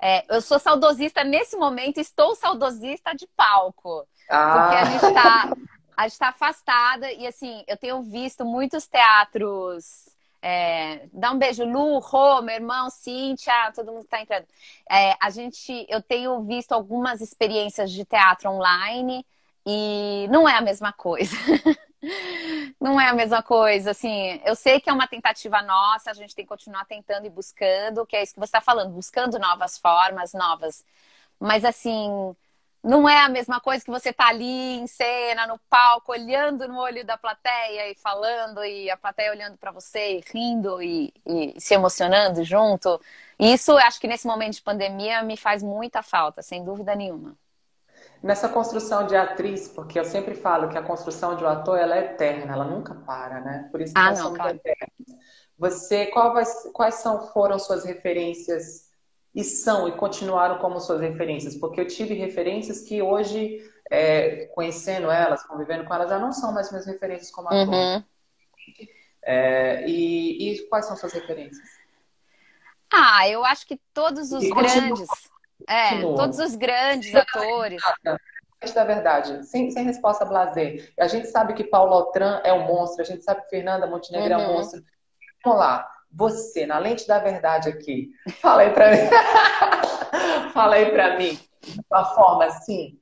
[0.00, 4.06] É, eu sou saudosista nesse momento, estou saudosista de palco.
[4.30, 4.60] Ah.
[4.60, 5.52] Porque a gente está
[5.98, 10.08] a gente tá afastada e assim, eu tenho visto muitos teatros.
[10.40, 14.46] É, dá um beijo, Lu, Rô, meu irmão, Cíntia, todo mundo que tá entrando.
[14.88, 19.26] É, a gente, eu tenho visto algumas experiências de teatro online
[19.66, 21.34] e não é a mesma coisa.
[22.80, 26.34] não é a mesma coisa, assim, eu sei que é uma tentativa nossa, a gente
[26.34, 29.78] tem que continuar tentando e buscando, que é isso que você está falando, buscando novas
[29.78, 30.84] formas, novas,
[31.40, 32.34] mas assim,
[32.82, 36.78] não é a mesma coisa que você tá ali em cena, no palco, olhando no
[36.78, 41.60] olho da plateia e falando, e a plateia olhando para você, e rindo e, e,
[41.60, 43.00] se emocionando junto.
[43.38, 47.36] Isso, acho que nesse momento de pandemia me faz muita falta, sem dúvida nenhuma.
[48.22, 51.96] Nessa construção de atriz, porque eu sempre falo que a construção de um ator ela
[51.96, 53.68] é eterna, ela nunca para, né?
[53.70, 54.56] Por isso que ah, nós não, somos claro.
[54.56, 55.18] eternos.
[55.56, 58.88] Você, vai, quais são, foram suas referências
[59.34, 61.56] e são e continuaram como suas referências?
[61.56, 63.58] Porque eu tive referências que hoje,
[63.90, 67.68] é, conhecendo elas, convivendo com elas, já não são mais minhas referências como ator.
[67.68, 68.04] Uhum.
[69.22, 71.68] É, e, e, quais são suas referências?
[72.92, 74.72] Ah, eu acho que todos os e grandes.
[74.72, 75.06] Continua,
[75.66, 77.82] É, todos os grandes atores.
[78.74, 80.92] Da verdade, sem, sem resposta blazer.
[80.98, 84.34] A gente sabe que Paulo Altran é um monstro, a gente sabe que Fernanda Montenegro
[84.34, 84.40] uhum.
[84.40, 84.56] é um uhum.
[84.56, 84.82] monstro.
[85.44, 88.98] Vamos lá, você, na lente da verdade aqui, fala aí pra mim.
[90.52, 92.98] fala aí pra mim, de uma forma assim,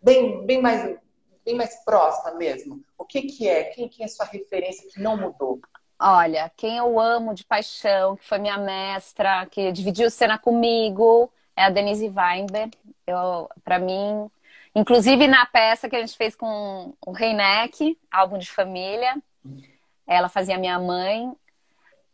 [0.00, 0.96] bem, bem, mais,
[1.44, 2.80] bem mais próxima mesmo.
[2.96, 3.64] O que que é?
[3.64, 5.60] Quem, quem é sua referência que não mudou?
[5.98, 11.64] Olha, quem eu amo de paixão, que foi minha mestra, que dividiu cena comigo, é
[11.64, 12.76] a Denise Weinberg.
[13.62, 14.30] Para mim,
[14.74, 19.16] inclusive na peça que a gente fez com o Reineck, álbum de família,
[20.06, 21.32] ela fazia minha mãe.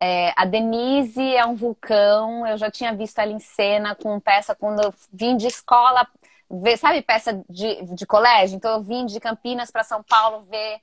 [0.00, 4.54] É, a Denise é um vulcão, eu já tinha visto ela em cena com peça
[4.54, 6.06] quando eu vim de escola,
[6.50, 8.56] ver, sabe, peça de, de colégio?
[8.56, 10.80] Então eu vim de Campinas para São Paulo ver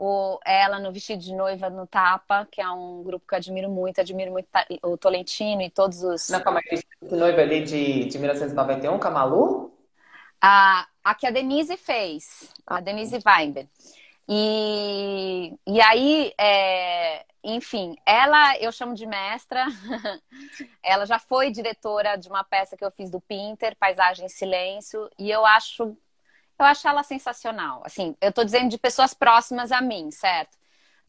[0.00, 3.68] o, ela no Vestido de Noiva no Tapa, que é um grupo que eu admiro
[3.68, 4.46] muito, admiro muito
[4.84, 6.28] o Tolentino e todos os.
[6.28, 9.72] Não, como é Vestido de Noiva ali de, de 1991, Camalu?
[10.40, 12.80] A, a que a Denise fez, a ah.
[12.80, 13.68] Denise Weinberg.
[14.28, 19.66] E, e aí, é, enfim, ela eu chamo de mestra.
[20.80, 25.10] ela já foi diretora de uma peça que eu fiz do Pinter, Paisagem em Silêncio,
[25.18, 25.96] e eu acho
[26.58, 27.82] eu acho ela sensacional.
[27.84, 30.56] Assim, eu tô dizendo de pessoas próximas a mim, certo?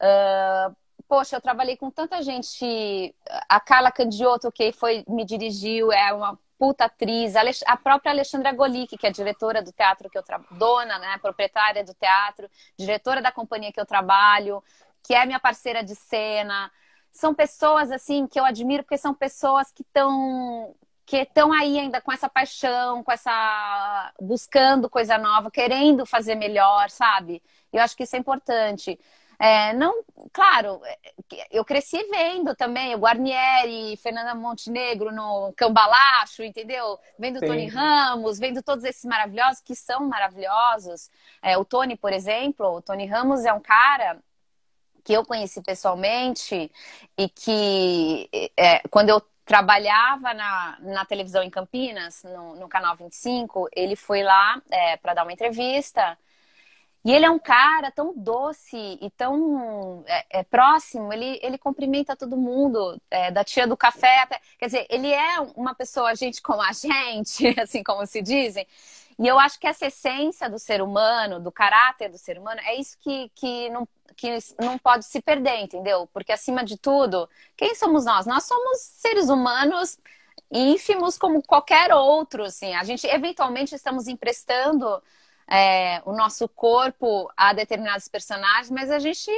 [0.00, 0.76] Uh,
[1.08, 3.14] poxa, eu trabalhei com tanta gente.
[3.48, 7.34] A Carla Candioto, que foi, me dirigiu, é uma puta atriz.
[7.66, 11.82] A própria Alexandra Golic, que é diretora do teatro que eu trabalho, dona, né, proprietária
[11.82, 14.62] do teatro, diretora da companhia que eu trabalho,
[15.02, 16.70] que é minha parceira de cena.
[17.10, 20.76] São pessoas, assim, que eu admiro, porque são pessoas que estão
[21.10, 26.88] que estão aí ainda com essa paixão, com essa buscando coisa nova, querendo fazer melhor,
[26.88, 27.42] sabe?
[27.72, 28.96] Eu acho que isso é importante.
[29.36, 30.98] É, não, claro, é,
[31.50, 36.96] eu cresci vendo também o Guarnieri, Fernanda Montenegro no Cambalacho, entendeu?
[37.18, 37.46] Vendo Sim.
[37.46, 41.10] Tony Ramos, vendo todos esses maravilhosos que são maravilhosos.
[41.42, 44.16] É, o Tony, por exemplo, o Tony Ramos é um cara
[45.02, 46.70] que eu conheci pessoalmente
[47.18, 49.20] e que é, quando eu
[49.50, 55.12] trabalhava na, na televisão em Campinas, no, no canal 25, ele foi lá é, para
[55.12, 56.16] dar uma entrevista.
[57.04, 62.14] E ele é um cara tão doce e tão é, é, próximo, ele, ele cumprimenta
[62.14, 64.40] todo mundo, é, da tia do café até.
[64.56, 68.64] Quer dizer, ele é uma pessoa, gente como a gente, assim como se dizem.
[69.18, 72.76] E eu acho que essa essência do ser humano, do caráter do ser humano, é
[72.76, 76.08] isso que, que não, que não pode se perder, entendeu?
[76.12, 78.26] Porque acima de tudo, quem somos nós?
[78.26, 79.98] Nós somos seres humanos
[80.50, 82.74] ínfimos como qualquer outro, assim.
[82.74, 85.00] A gente eventualmente estamos emprestando
[85.48, 89.30] é, o nosso corpo a determinados personagens, mas a gente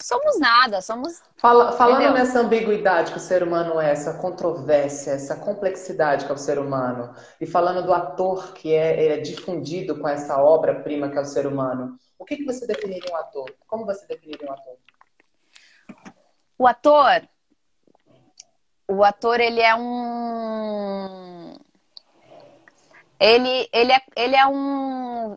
[0.00, 1.22] somos nada, somos.
[1.38, 2.14] Fala, falando entendeu?
[2.14, 6.58] nessa ambiguidade que o ser humano é, essa controvérsia, essa complexidade que é o ser
[6.58, 11.24] humano, e falando do ator que é, é difundido com essa obra-prima que é o
[11.24, 13.54] ser humano, o que, que você definiria um ator?
[13.66, 14.78] Como você definiria um ator?
[16.56, 17.28] O ator,
[18.88, 21.54] o ator ele é um,
[23.20, 25.36] ele ele é, ele é um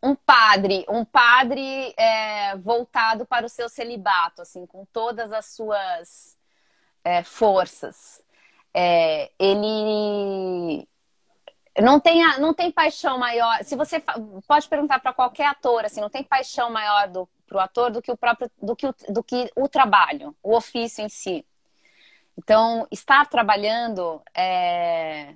[0.00, 6.38] um padre, um padre é, voltado para o seu celibato, assim, com todas as suas
[7.02, 8.22] é, forças.
[8.72, 10.86] É, ele
[11.82, 13.64] não tem, não tem paixão maior.
[13.64, 14.02] Se você
[14.46, 18.12] pode perguntar para qualquer ator, assim, não tem paixão maior do, pro ator do que
[18.12, 21.44] o próprio do que o, do que o trabalho, o ofício em si.
[22.36, 25.34] Então, estar trabalhando é,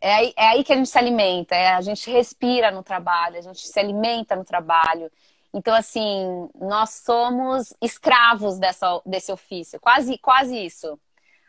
[0.00, 3.38] é aí, é aí que a gente se alimenta, é, a gente respira no trabalho,
[3.38, 5.10] a gente se alimenta no trabalho.
[5.52, 10.98] Então, assim, nós somos escravos dessa, desse ofício, quase, quase isso.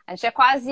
[0.07, 0.71] A gente é quase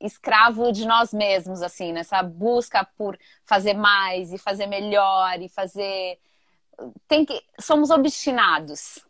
[0.00, 6.20] escravo de nós mesmos, assim, nessa busca por fazer mais e fazer melhor e fazer.
[7.08, 7.42] Tem que...
[7.60, 9.04] Somos obstinados.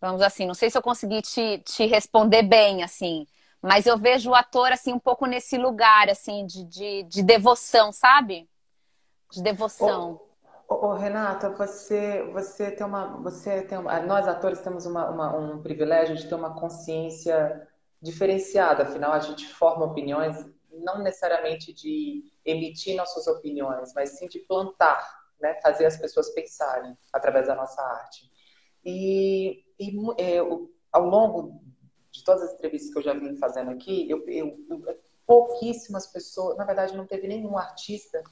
[0.00, 3.26] Vamos assim, não sei se eu consegui te, te responder bem, assim,
[3.60, 7.90] mas eu vejo o ator, assim, um pouco nesse lugar, assim, de, de, de devoção,
[7.90, 8.48] sabe?
[9.32, 10.20] De devoção.
[10.68, 13.16] Ô, ô, Renata, você, você tem uma.
[13.22, 17.67] Você tem uma, nós atores temos uma, uma, um privilégio de ter uma consciência
[18.00, 20.36] diferenciada, afinal a gente forma opiniões
[20.70, 25.06] não necessariamente de emitir nossas opiniões, mas sim de plantar,
[25.40, 25.60] né?
[25.60, 28.30] fazer as pessoas pensarem através da nossa arte.
[28.84, 30.38] E, e é,
[30.92, 31.60] ao longo
[32.10, 34.56] de todas as entrevistas que eu já vim fazendo aqui, eu, eu,
[35.26, 38.22] pouquíssimas pessoas, na verdade não teve nenhum artista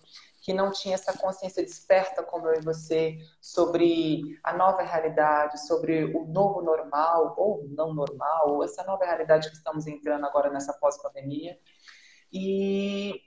[0.47, 6.05] que não tinha essa consciência desperta como eu e você sobre a nova realidade, sobre
[6.05, 11.59] o novo normal ou não normal, essa nova realidade que estamos entrando agora nessa pós-pandemia.
[12.33, 13.21] E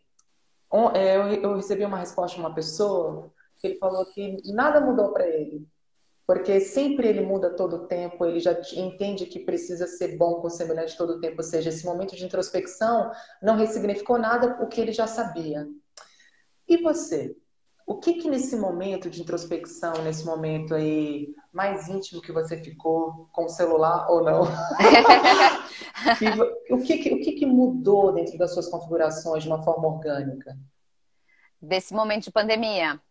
[0.95, 5.27] é, eu recebi uma resposta de uma pessoa que ele falou que nada mudou para
[5.27, 5.67] ele,
[6.25, 10.47] porque sempre ele muda todo o tempo, ele já entende que precisa ser bom com
[10.47, 14.67] o semelhante todo o tempo, ou seja, esse momento de introspecção não ressignificou nada o
[14.69, 15.67] que ele já sabia.
[16.69, 17.35] E você?
[17.85, 23.27] O que que nesse momento de introspecção, nesse momento aí mais íntimo que você ficou
[23.33, 24.43] com o celular ou não?
[26.69, 30.55] o que, o que que mudou dentro das suas configurações de uma forma orgânica?
[31.59, 33.01] Desse momento de pandemia?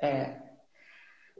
[0.00, 0.49] É.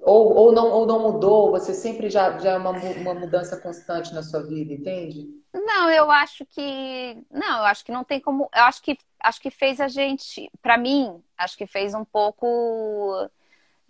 [0.02, 4.14] Ou, ou, não, ou não mudou, você sempre já, já é uma, uma mudança constante
[4.14, 5.28] na sua vida, entende?
[5.52, 7.22] Não, eu acho que.
[7.30, 8.48] Não, eu acho que não tem como.
[8.54, 10.50] Eu acho que, acho que fez a gente.
[10.62, 13.28] Para mim, acho que fez um pouco.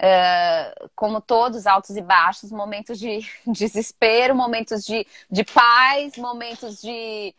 [0.03, 7.35] Uh, como todos, altos e baixos, momentos de desespero, momentos de, de paz, momentos de,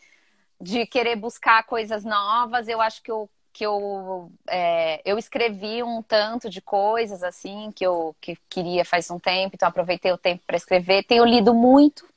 [0.60, 2.68] de querer buscar coisas novas.
[2.68, 7.86] Eu acho que eu que eu, é, eu escrevi um tanto de coisas assim que
[7.86, 11.04] eu que queria faz um tempo, então aproveitei o tempo para escrever.
[11.04, 12.08] Tenho lido muito,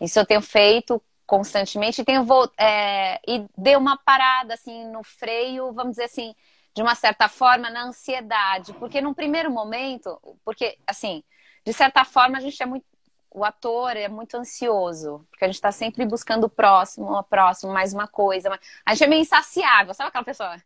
[0.00, 2.26] isso eu tenho feito constantemente e tenho
[2.56, 6.34] é, e deu uma parada assim no freio, vamos dizer assim,
[6.74, 11.22] de uma certa forma na ansiedade, porque num primeiro momento, porque assim,
[11.64, 12.86] de certa forma a gente é muito
[13.30, 17.72] o ator é muito ansioso, porque a gente está sempre buscando o próximo, o próximo,
[17.72, 18.58] mais uma coisa.
[18.84, 20.56] A gente é meio insaciável, sabe aquela pessoa?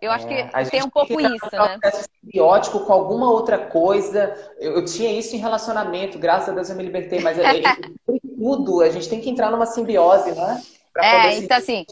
[0.00, 1.78] Eu acho é, que tem um pouco isso, né?
[2.22, 4.34] Simbiótico com alguma outra coisa.
[4.58, 7.62] Eu, eu, tinha isso em relacionamento, graças a Deus eu me libertei, mas é,
[8.38, 10.62] tudo, a gente tem que entrar numa simbiose, né?
[10.98, 11.84] é, então assim,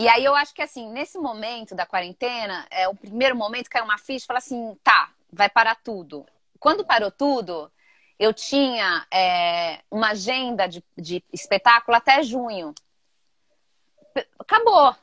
[0.00, 3.70] e aí eu acho que assim, nesse momento da quarentena, é o primeiro momento que
[3.70, 6.24] caiu uma ficha e fala assim, tá, vai parar tudo.
[6.58, 7.70] Quando parou tudo,
[8.18, 12.74] eu tinha é, uma agenda de, de espetáculo até junho.
[14.38, 14.94] Acabou.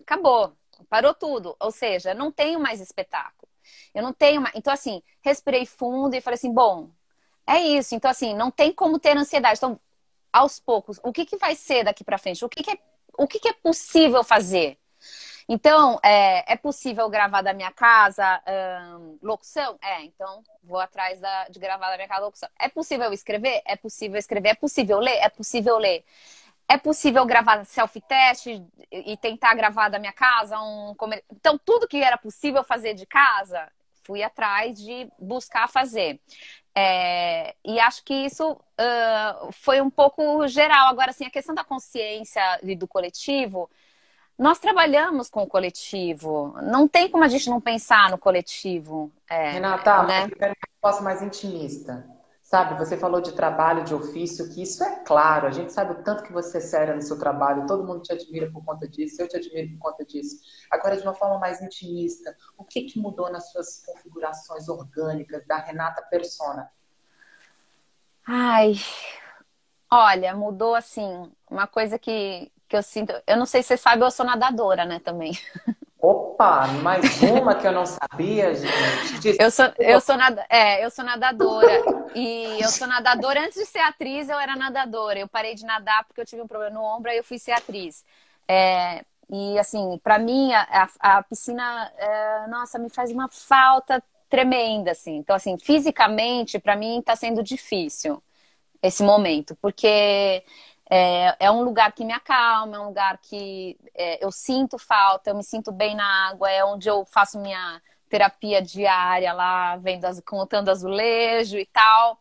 [0.00, 0.52] Acabou.
[0.88, 1.56] Parou tudo.
[1.60, 3.48] Ou seja, não tenho mais espetáculo.
[3.94, 4.54] Eu não tenho mais.
[4.54, 6.90] Então, assim, respirei fundo e falei assim: bom,
[7.46, 7.94] é isso.
[7.94, 9.58] Então, assim, não tem como ter ansiedade.
[9.58, 9.78] Então,
[10.32, 12.44] aos poucos, o que, que vai ser daqui para frente?
[12.44, 12.78] O que, que, é,
[13.18, 14.78] o que, que é possível fazer?
[15.52, 18.40] Então, é, é possível gravar da minha casa
[19.00, 19.76] hum, locução?
[19.82, 22.48] É, então vou atrás da, de gravar da minha casa locução.
[22.56, 23.60] É possível escrever?
[23.64, 24.50] É possível escrever.
[24.50, 25.16] É possível ler?
[25.16, 26.04] É possível ler.
[26.68, 28.46] É possível gravar self-test
[28.92, 30.94] e tentar gravar da minha casa um.
[31.32, 33.68] Então, tudo que era possível fazer de casa,
[34.02, 36.20] fui atrás de buscar fazer.
[36.76, 40.86] É, e acho que isso uh, foi um pouco geral.
[40.90, 43.68] Agora, assim, a questão da consciência e do coletivo
[44.40, 46.54] nós trabalhamos com o coletivo.
[46.62, 49.12] Não tem como a gente não pensar no coletivo.
[49.28, 50.24] É, Renata, né?
[50.24, 52.08] eu quero uma resposta mais intimista.
[52.40, 55.46] Sabe, você falou de trabalho, de ofício, que isso é claro.
[55.46, 58.14] A gente sabe o tanto que você é séria no seu trabalho, todo mundo te
[58.14, 60.36] admira por conta disso, eu te admiro por conta disso.
[60.70, 65.58] Agora, de uma forma mais intimista, o que, que mudou nas suas configurações orgânicas da
[65.58, 66.68] Renata Persona?
[68.26, 68.72] Ai,
[69.92, 73.12] olha, mudou assim, uma coisa que, que eu sinto.
[73.26, 75.32] Eu não sei se você sabe, eu sou nadadora, né, também.
[76.00, 79.36] Opa, mais uma que eu não sabia, gente.
[79.38, 81.82] Eu sou, eu sou, nada, é, eu sou nadadora.
[82.14, 83.44] E eu sou nadadora.
[83.44, 85.18] Antes de ser atriz, eu era nadadora.
[85.18, 87.52] Eu parei de nadar porque eu tive um problema no ombro, aí eu fui ser
[87.52, 88.02] atriz.
[88.48, 94.92] É, e assim, para mim, a, a piscina, é, nossa, me faz uma falta tremenda,
[94.92, 95.16] assim.
[95.16, 98.22] Então, assim, fisicamente, para mim, tá sendo difícil
[98.82, 100.42] esse momento, porque
[100.90, 105.30] é, é, um lugar que me acalma, é um lugar que é, eu sinto falta,
[105.30, 110.04] eu me sinto bem na água, é onde eu faço minha terapia diária lá, vendo
[110.04, 112.18] as, contando azulejo e tal.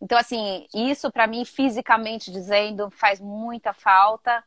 [0.00, 4.42] Então, assim, isso para mim, fisicamente dizendo, faz muita falta.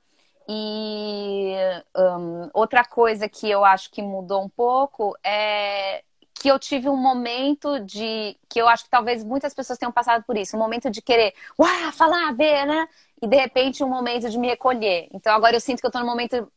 [0.47, 1.56] E
[1.95, 6.97] um, outra coisa que eu acho que mudou um pouco é que eu tive um
[6.97, 10.89] momento de que eu acho que talvez muitas pessoas tenham passado por isso, um momento
[10.89, 12.89] de querer, uau, falar, ver, né?
[13.23, 15.07] E de repente um momento de me recolher.
[15.13, 16.51] Então agora eu sinto que eu tô num momento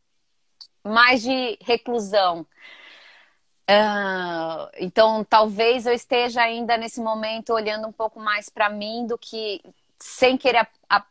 [0.83, 2.45] mais de reclusão.
[3.71, 9.17] Uh, então talvez eu esteja ainda nesse momento olhando um pouco mais para mim do
[9.17, 9.63] que
[9.97, 11.05] sem querer a, a,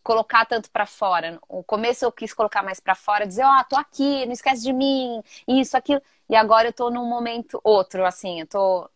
[0.00, 1.40] colocar tanto para fora.
[1.48, 4.62] O começo eu quis colocar mais para fora, dizer, ó, oh, tô aqui, não esquece
[4.62, 6.00] de mim, isso, aquilo.
[6.28, 8.88] E agora eu tô num momento outro, assim, eu tô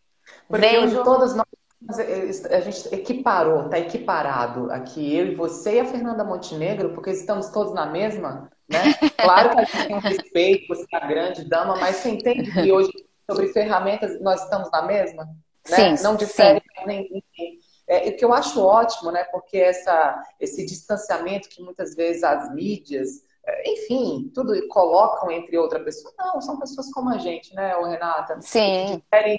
[0.47, 1.03] Porque vendo...
[1.03, 1.45] todas nós
[1.89, 7.49] a gente equiparou, está equiparado aqui, eu e você e a Fernanda Montenegro, porque estamos
[7.49, 8.79] todos na mesma, né?
[9.17, 12.51] Claro que a gente tem um respeito, você é a grande dama, mas você entende
[12.51, 12.91] que hoje,
[13.29, 15.25] sobre ferramentas, nós estamos na mesma?
[15.69, 15.95] Né?
[15.95, 17.59] Sim, Não difere nem ninguém.
[17.87, 19.23] É, o que eu acho ótimo, né?
[19.25, 25.79] Porque essa, esse distanciamento que muitas vezes as mídias, é, enfim, tudo colocam entre outra
[25.83, 26.11] pessoa.
[26.17, 28.39] Não, são pessoas como a gente, né, Renata?
[28.41, 29.01] Sim.
[29.11, 29.37] Querem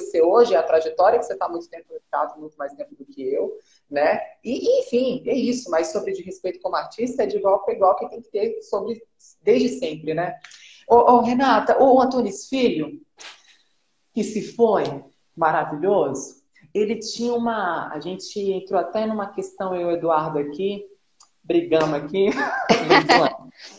[0.00, 3.04] você hoje, a trajetória que você está muito tempo no mercado, muito mais tempo do
[3.04, 3.56] que eu,
[3.90, 4.20] né?
[4.42, 5.70] E, enfim, é isso.
[5.70, 8.62] Mas sobre de respeito como artista, é de igual para igual que tem que ter
[8.62, 9.02] sobre
[9.42, 10.36] desde sempre, né?
[10.88, 13.00] Ô, ô Renata, o Antunes Filho,
[14.12, 14.84] que se foi,
[15.36, 16.42] maravilhoso,
[16.72, 17.88] ele tinha uma.
[17.92, 20.84] A gente entrou até numa questão, eu e o Eduardo aqui,
[21.42, 22.30] brigamos aqui,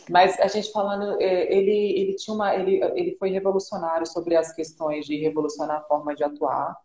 [0.08, 2.54] mas a gente falando, é, ele, ele tinha uma.
[2.54, 6.76] Ele, ele foi revolucionário sobre as questões de revolucionar a forma de atuar,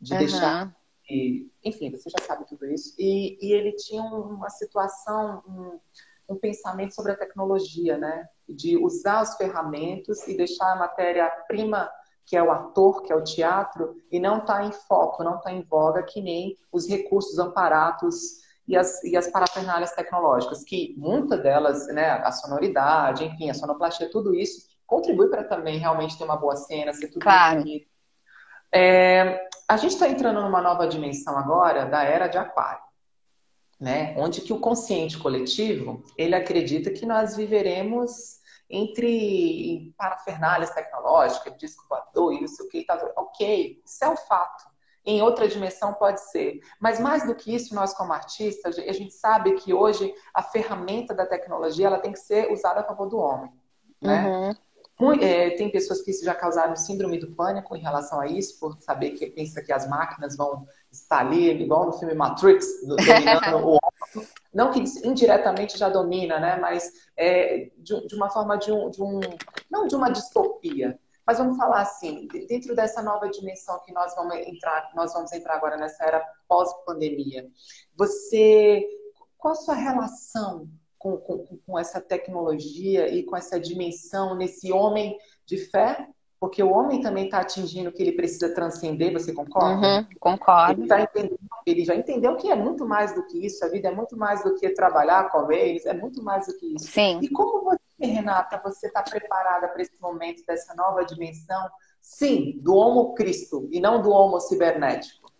[0.00, 0.18] de uhum.
[0.18, 0.76] deixar.
[1.08, 2.94] E, enfim, você já sabe tudo isso.
[2.98, 8.28] E, e ele tinha uma situação, um, um pensamento sobre a tecnologia, né?
[8.48, 11.90] De usar as ferramentas e deixar a matéria-prima
[12.30, 15.52] que é o ator, que é o teatro, e não está em foco, não está
[15.52, 18.38] em voga, que nem os recursos amparatos
[18.70, 24.08] e as, e as parafernálias tecnológicas, que muitas delas, né, a sonoridade, enfim, a sonoplastia,
[24.08, 27.58] tudo isso contribui para também realmente ter uma boa cena, ser tudo claro.
[27.58, 27.88] bonito.
[28.72, 32.84] É, a gente está entrando numa nova dimensão agora da era de aquário,
[33.80, 34.14] né?
[34.16, 42.34] Onde que o consciente coletivo, ele acredita que nós viveremos entre parafernálias tecnológicas, disco voador
[42.34, 44.69] e não sei o que, tá, ok, isso é um fato.
[45.04, 46.60] Em outra dimensão pode ser.
[46.80, 51.14] Mas mais do que isso, nós como artistas, a gente sabe que hoje a ferramenta
[51.14, 53.50] da tecnologia ela tem que ser usada a favor do homem.
[54.00, 54.54] Né?
[54.98, 55.14] Uhum.
[55.22, 59.12] É, tem pessoas que já causaram síndrome do pânico em relação a isso, por saber
[59.12, 63.80] que pensa que as máquinas vão estar ali, igual no filme Matrix, dominando o homem
[64.52, 66.56] não que indiretamente já domina, né?
[66.56, 69.20] Mas é, de, de, uma forma de um, de um,
[69.70, 70.98] não de uma distopia,
[71.30, 75.54] mas vamos falar assim, dentro dessa nova dimensão que nós vamos entrar, nós vamos entrar
[75.54, 77.48] agora nessa era pós-pandemia,
[77.96, 78.84] você,
[79.38, 80.68] qual a sua relação
[80.98, 85.16] com, com, com essa tecnologia e com essa dimensão nesse homem
[85.46, 86.04] de fé
[86.40, 89.86] porque o homem também está atingindo que ele precisa transcender, você concorda?
[89.86, 90.80] Uhum, concordo.
[90.80, 91.06] Ele, tá
[91.66, 94.42] ele, já entendeu que é muito mais do que isso, a vida é muito mais
[94.42, 96.86] do que trabalhar, comer, é muito mais do que isso.
[96.86, 97.20] Sim.
[97.20, 101.68] E como você, Renata, você está preparada para esse momento dessa nova dimensão,
[102.00, 105.30] sim, do homo Cristo e não do homo cibernético?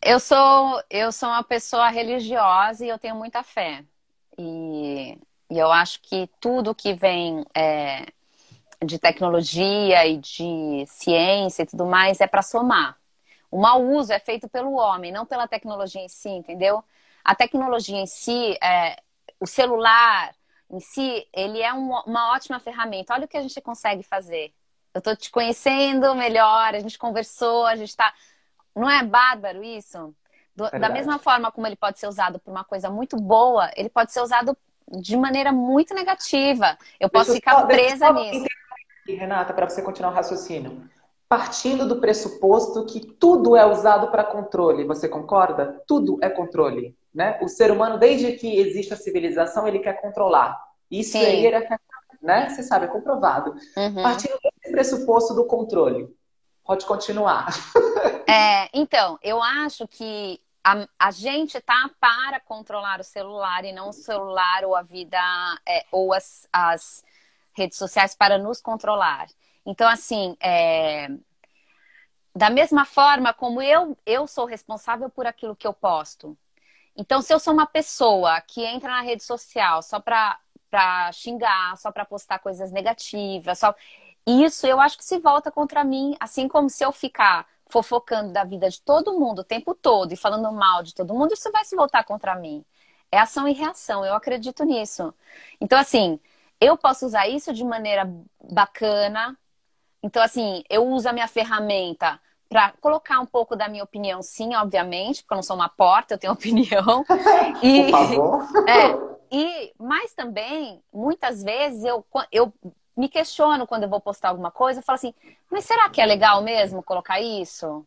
[0.00, 3.84] Eu sou, eu sou uma pessoa religiosa e eu tenho muita fé.
[4.38, 5.18] E,
[5.50, 8.06] e eu acho que tudo que vem é,
[8.84, 12.96] de tecnologia e de ciência e tudo mais é para somar.
[13.50, 16.84] O mau uso é feito pelo homem, não pela tecnologia em si, entendeu?
[17.24, 18.96] A tecnologia em si, é,
[19.40, 20.34] o celular
[20.70, 23.14] em si, ele é um, uma ótima ferramenta.
[23.14, 24.52] Olha o que a gente consegue fazer.
[24.94, 28.12] Eu estou te conhecendo melhor, a gente conversou, a gente está.
[28.74, 30.14] Não é bárbaro isso?
[30.54, 33.88] Do, da mesma forma como ele pode ser usado por uma coisa muito boa, ele
[33.88, 34.56] pode ser usado
[34.90, 36.76] de maneira muito negativa.
[36.98, 38.44] Eu posso ficar só, presa nisso.
[39.06, 40.82] Renata, para você continuar o raciocínio.
[41.28, 45.82] Partindo do pressuposto que tudo é usado para controle, você concorda?
[45.86, 47.38] Tudo é controle, né?
[47.42, 50.58] O ser humano, desde que existe a civilização, ele quer controlar.
[50.90, 51.46] Isso Sim.
[51.46, 51.78] é,
[52.20, 52.48] né?
[52.48, 53.54] Você sabe, é comprovado.
[53.76, 54.02] Uhum.
[54.02, 56.08] Partindo desse pressuposto do controle,
[56.64, 57.46] pode continuar.
[58.30, 63.88] É, então, eu acho que a, a, gente tá para controlar o celular e não
[63.88, 65.18] o celular ou a vida
[65.66, 67.02] é, ou as, as
[67.54, 69.28] redes sociais para nos controlar.
[69.64, 71.08] Então, assim, é...
[72.36, 76.36] da mesma forma como eu, eu sou responsável por aquilo que eu posto.
[76.98, 80.38] Então, se eu sou uma pessoa que entra na rede social só para
[80.70, 83.74] para xingar, só para postar coisas negativas, só
[84.26, 88.44] isso eu acho que se volta contra mim, assim como se eu ficar fofocando da
[88.44, 91.64] vida de todo mundo o tempo todo e falando mal de todo mundo, isso vai
[91.64, 92.64] se voltar contra mim.
[93.10, 95.14] É ação e reação, eu acredito nisso.
[95.60, 96.20] Então, assim,
[96.60, 98.10] eu posso usar isso de maneira
[98.52, 99.38] bacana.
[100.02, 104.54] Então, assim, eu uso a minha ferramenta para colocar um pouco da minha opinião, sim,
[104.54, 107.04] obviamente, porque eu não sou uma porta, eu tenho opinião.
[107.62, 108.48] e, Por favor.
[108.68, 112.52] É, e, mas também, muitas vezes, eu, eu
[112.96, 115.14] me questiono quando eu vou postar alguma coisa, eu falo assim,
[115.50, 117.86] mas será que é legal mesmo colocar isso?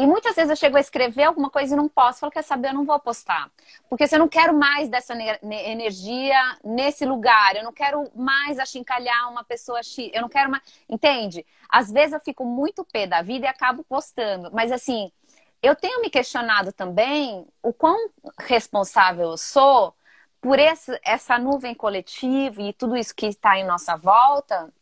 [0.00, 2.20] E muitas vezes eu chego a escrever alguma coisa e não posso.
[2.20, 3.50] Falo, quer saber, eu não vou postar.
[3.86, 9.30] Porque se eu não quero mais dessa energia nesse lugar, eu não quero mais achincalhar
[9.30, 10.62] uma pessoa X, eu não quero mais.
[10.88, 11.44] Entende?
[11.68, 14.50] Às vezes eu fico muito pé da vida e acabo postando.
[14.54, 15.12] Mas assim,
[15.62, 19.94] eu tenho me questionado também o quão responsável eu sou
[20.40, 24.72] por esse, essa nuvem coletiva e tudo isso que está em nossa volta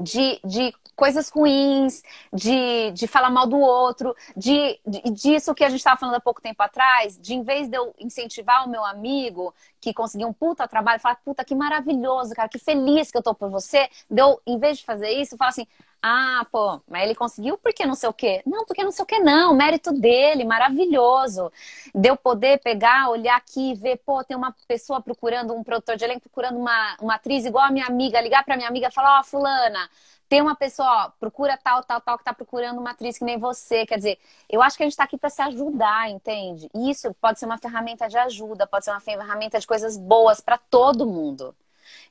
[0.00, 5.68] de, de coisas ruins, de, de falar mal do outro, de, de disso que a
[5.70, 8.84] gente estava falando há pouco tempo atrás, de em vez de eu incentivar o meu
[8.84, 13.22] amigo que conseguiu um puta trabalho, falar, puta, que maravilhoso, cara, que feliz que eu
[13.22, 15.66] tô por você, deu, em vez de fazer isso, falar assim,
[16.02, 18.42] ah, pô, mas ele conseguiu porque não sei o quê.
[18.46, 19.54] Não, porque não sei o quê, não.
[19.54, 21.52] Mérito dele, maravilhoso.
[21.94, 26.04] Deu poder pegar, olhar aqui e ver, pô, tem uma pessoa procurando, um produtor de
[26.04, 29.18] elenco procurando uma, uma atriz igual a minha amiga, ligar pra minha amiga e falar,
[29.18, 29.90] ó, oh, fulana,
[30.26, 33.36] tem uma pessoa, ó, procura tal, tal, tal, que tá procurando uma atriz que nem
[33.36, 33.84] você.
[33.84, 36.70] Quer dizer, eu acho que a gente tá aqui para se ajudar, entende?
[36.74, 40.56] Isso pode ser uma ferramenta de ajuda, pode ser uma ferramenta de coisas boas para
[40.56, 41.54] todo mundo.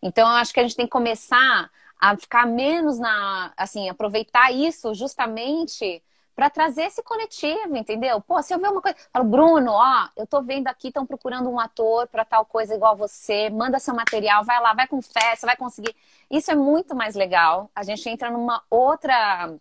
[0.02, 4.52] Então, eu acho que a gente tem que começar a ficar menos na, assim, aproveitar
[4.52, 6.02] isso justamente
[6.34, 8.22] para trazer esse coletivo, entendeu?
[8.22, 11.50] Pô, se eu ver uma coisa, falo, Bruno, ó, eu tô vendo aqui, estão procurando
[11.50, 15.36] um ator para tal coisa igual você, manda seu material, vai lá, vai com fé,
[15.36, 15.93] você vai conseguir.
[16.32, 17.70] Isso é muito mais legal.
[17.76, 19.54] A gente entra numa outra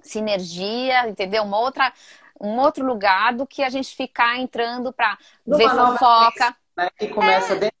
[0.00, 1.42] sinergia, entendeu?
[1.42, 1.92] Uma outra,
[2.40, 6.56] um outro lugar do que a gente ficar entrando para ver fofoca.
[6.74, 7.58] Né, que começa é.
[7.58, 7.76] dentro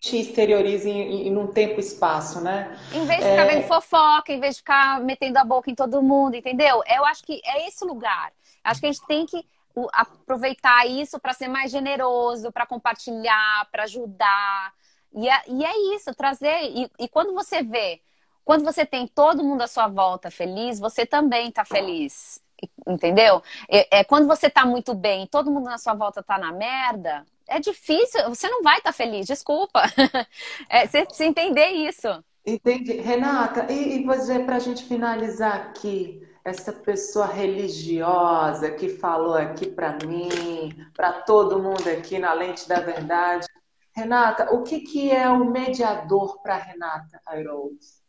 [0.00, 2.74] te exterioriza em, em, um tempo e espaço, né?
[2.92, 3.54] Em vez de ficar é...
[3.54, 6.82] vendo fofoca, em vez de ficar metendo a boca em todo mundo, entendeu?
[6.88, 8.32] Eu acho que é esse lugar.
[8.64, 9.44] Acho que a gente tem que
[9.92, 14.72] aproveitar isso para ser mais generoso, para compartilhar, para ajudar.
[15.14, 16.62] E é, e é, isso, trazer.
[16.62, 18.00] E, e quando você vê,
[18.42, 22.42] quando você tem todo mundo à sua volta feliz, você também está feliz.
[22.86, 23.42] Entendeu?
[23.68, 27.24] É, é, quando você está muito bem, todo mundo na sua volta está na merda,
[27.46, 29.82] é difícil, você não vai estar tá feliz, desculpa.
[30.68, 32.08] É, você, você entender isso.
[32.46, 32.92] Entendi.
[33.00, 39.66] Renata, e, e você, para a gente finalizar aqui, essa pessoa religiosa que falou aqui
[39.66, 43.46] para mim, para todo mundo aqui na Lente da Verdade.
[43.94, 48.00] Renata, o que, que é o mediador para Renata Airols?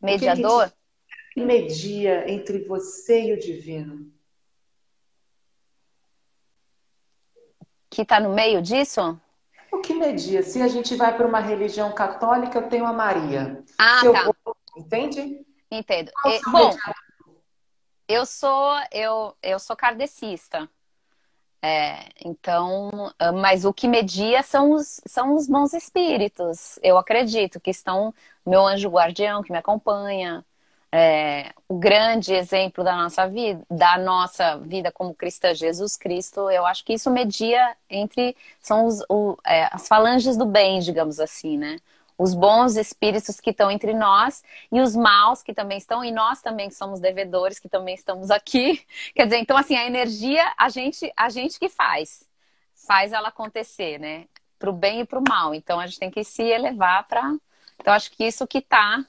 [0.00, 0.66] Mediador?
[0.66, 0.76] O que,
[1.34, 4.14] que media entre você e o divino?
[7.94, 9.18] que está no meio disso?
[9.72, 10.42] O que media?
[10.42, 13.62] Se a gente vai para uma religião católica, eu tenho a Maria.
[13.78, 14.24] Ah, Se tá.
[14.44, 14.56] Vou...
[14.76, 15.46] Entende?
[15.70, 16.10] Entendo.
[16.26, 16.76] E, bom,
[18.08, 20.68] eu sou eu, eu sou kardecista.
[21.62, 26.78] É, então, ah, mas o que media são os, são os bons espíritos.
[26.82, 28.12] Eu acredito que estão
[28.44, 30.44] meu anjo guardião que me acompanha,
[30.96, 36.64] é, o grande exemplo da nossa vida, da nossa vida como cristã, Jesus Cristo, eu
[36.64, 41.58] acho que isso media entre são os, o, é, as falanges do bem, digamos assim,
[41.58, 41.80] né?
[42.16, 46.40] Os bons espíritos que estão entre nós e os maus que também estão, e nós
[46.40, 48.80] também somos devedores que também estamos aqui.
[49.16, 52.22] Quer dizer, então assim, a energia a gente, a gente que faz,
[52.86, 54.26] faz ela acontecer, né?
[54.60, 55.56] Para o bem e para o mal.
[55.56, 57.34] Então a gente tem que se elevar para.
[57.80, 59.04] Então acho que isso que está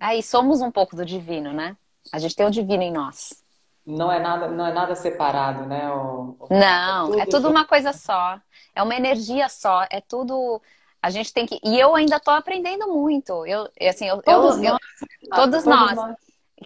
[0.00, 1.76] Aí somos um pouco do divino, né?
[2.12, 3.42] A gente tem o divino em nós.
[3.86, 5.90] Não é nada, não é nada separado, né?
[5.90, 6.46] O, o...
[6.50, 8.40] Não, é tudo, é tudo uma coisa só.
[8.74, 9.86] É uma energia só.
[9.90, 10.60] É tudo.
[11.02, 11.60] A gente tem que.
[11.62, 13.46] E eu ainda estou aprendendo muito.
[13.46, 14.80] Eu, assim, eu, todos, eu, nós.
[15.22, 15.94] Eu, todos, nós.
[15.94, 16.16] nós.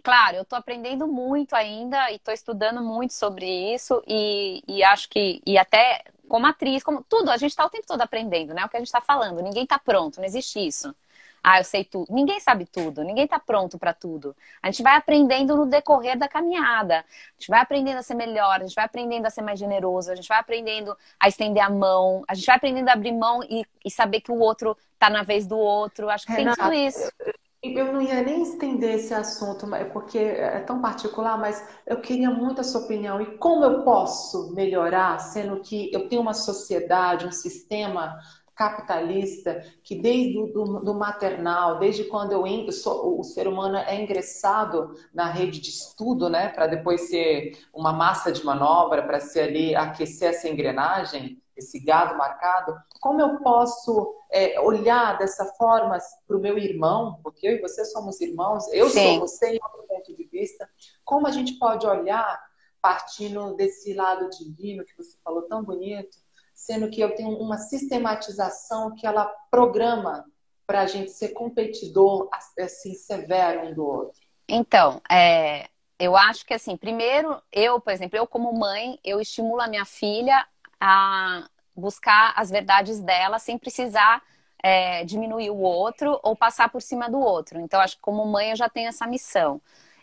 [0.03, 5.09] Claro, eu estou aprendendo muito ainda e estou estudando muito sobre isso e, e acho
[5.09, 8.65] que e até como atriz, como tudo, a gente está o tempo todo aprendendo, né?
[8.65, 9.43] O que a gente está falando.
[9.43, 10.95] Ninguém está pronto, não existe isso.
[11.43, 12.13] Ah, eu sei tudo.
[12.13, 14.35] Ninguém sabe tudo, ninguém está pronto para tudo.
[14.63, 16.99] A gente vai aprendendo no decorrer da caminhada.
[16.99, 20.11] A gente vai aprendendo a ser melhor, a gente vai aprendendo a ser mais generoso,
[20.11, 23.43] a gente vai aprendendo a estender a mão, a gente vai aprendendo a abrir mão
[23.43, 26.11] e, e saber que o outro está na vez do outro.
[26.11, 27.13] Acho que Renata, tem tudo isso.
[27.61, 32.61] Eu não ia nem estender esse assunto, porque é tão particular, mas eu queria muito
[32.61, 33.21] a sua opinião.
[33.21, 38.17] E como eu posso melhorar, sendo que eu tenho uma sociedade, um sistema
[38.59, 45.31] capitalista que desde do maternal, desde quando eu sou, o ser humano é ingressado na
[45.31, 50.31] rede de estudo, né, para depois ser uma massa de manobra, para ser ali aquecer
[50.31, 55.97] essa engrenagem, esse gado marcado, como eu posso é, olhar dessa forma
[56.27, 59.05] para o meu irmão, porque eu e você somos irmãos, eu Sim.
[59.05, 60.69] sou você em outro ponto de vista,
[61.05, 62.43] como a gente pode olhar
[62.83, 66.17] partindo desse lado divino que você falou tão bonito,
[66.59, 70.25] sendo que eu tenho uma sistematização que ela programa
[70.67, 72.29] para a gente ser competidor
[72.59, 74.21] assim severo um do outro.
[74.49, 75.69] Então, é,
[76.01, 79.85] eu acho que assim, primeiro, eu, por exemplo, eu como mãe, eu estimulo a minha
[79.85, 80.47] filha
[80.81, 84.21] a buscar as verdades dela sem precisar
[84.61, 87.61] é, diminuir o outro ou passar por cima do outro.
[87.61, 89.63] Então, acho que como mãe eu já tenho essa missão.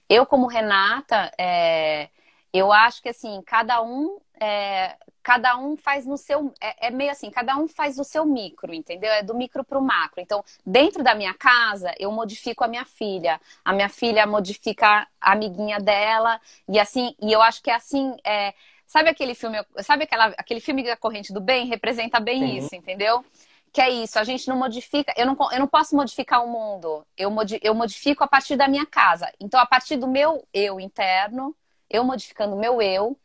[0.10, 2.10] Eu, como Renata, é,
[2.54, 4.96] eu acho que assim, cada um é,
[5.26, 6.54] cada um faz no seu.
[6.62, 9.12] É, é, meio assim, cada um faz o seu micro, entendeu?
[9.12, 10.22] É do micro para o macro.
[10.22, 13.42] Então, dentro da minha casa, eu modifico a minha filha.
[13.66, 16.40] A minha filha modifica a amiguinha dela.
[16.70, 18.16] E assim, e eu acho que é assim.
[18.24, 18.54] É,
[18.86, 21.66] sabe aquele filme, sabe aquela, aquele filme da corrente do bem?
[21.66, 22.58] Representa bem Sim.
[22.58, 23.26] isso, entendeu?
[23.74, 27.06] Que é isso, a gente não modifica, eu não, eu não posso modificar o mundo,
[27.18, 29.30] eu, modi, eu modifico a partir da minha casa.
[29.38, 31.54] Então, a partir do meu eu interno,
[31.90, 33.18] eu modificando o meu eu,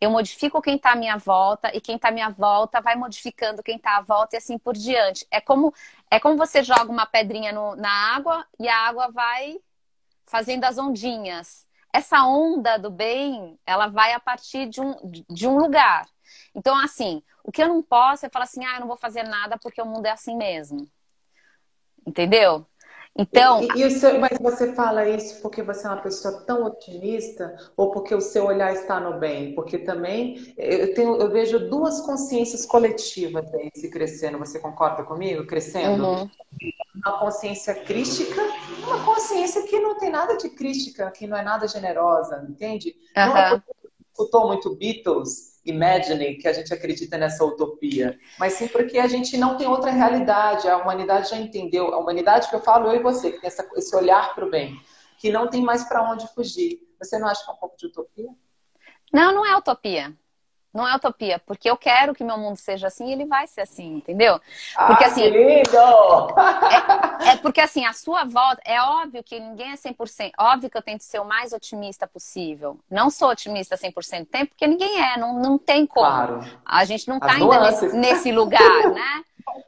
[0.00, 3.62] eu modifico quem está à minha volta e quem está à minha volta vai modificando
[3.62, 5.26] quem está à volta e assim por diante.
[5.30, 5.74] É como
[6.10, 9.60] é como você joga uma pedrinha no, na água e a água vai
[10.26, 11.66] fazendo as ondinhas.
[11.92, 14.94] Essa onda do bem, ela vai a partir de um,
[15.28, 16.08] de um lugar.
[16.54, 19.24] Então, assim, o que eu não posso é falar assim, ah, eu não vou fazer
[19.24, 20.88] nada porque o mundo é assim mesmo.
[22.06, 22.66] Entendeu?
[23.18, 23.62] Então.
[23.76, 27.90] E, e seu, mas você fala isso porque você é uma pessoa tão otimista ou
[27.90, 29.54] porque o seu olhar está no bem?
[29.54, 34.38] Porque também eu, tenho, eu vejo duas consciências coletivas aí se crescendo.
[34.38, 35.46] Você concorda comigo?
[35.46, 36.04] Crescendo?
[36.04, 36.30] Uhum.
[37.04, 38.40] Uma consciência crítica,
[38.84, 42.94] uma consciência que não tem nada de crítica, que não é nada generosa, entende?
[43.16, 43.26] Uhum.
[43.26, 43.62] Não é
[44.12, 49.36] escutou muito Beatles imagine que a gente acredita nessa utopia, mas sim porque a gente
[49.36, 50.68] não tem outra realidade.
[50.68, 53.68] A humanidade já entendeu, a humanidade que eu falo, eu e você, que tem essa,
[53.76, 54.80] esse olhar para o bem,
[55.18, 56.80] que não tem mais para onde fugir.
[56.98, 58.28] Você não acha que é um pouco de utopia?
[59.12, 60.14] Não, não é utopia.
[60.72, 63.62] Não é utopia, porque eu quero que meu mundo seja assim e ele vai ser
[63.62, 64.40] assim, entendeu?
[64.86, 65.28] Porque ah, assim.
[65.28, 65.76] Lindo!
[67.20, 68.62] É, é, porque assim, a sua volta.
[68.64, 70.30] É óbvio que ninguém é 100%.
[70.38, 72.78] Óbvio que eu tento ser o mais otimista possível.
[72.88, 76.06] Não sou otimista 100% do tempo, porque ninguém é, não, não tem como.
[76.06, 76.40] Claro.
[76.64, 78.60] A gente não está ainda nesse, nesse lugar,
[78.94, 79.24] né?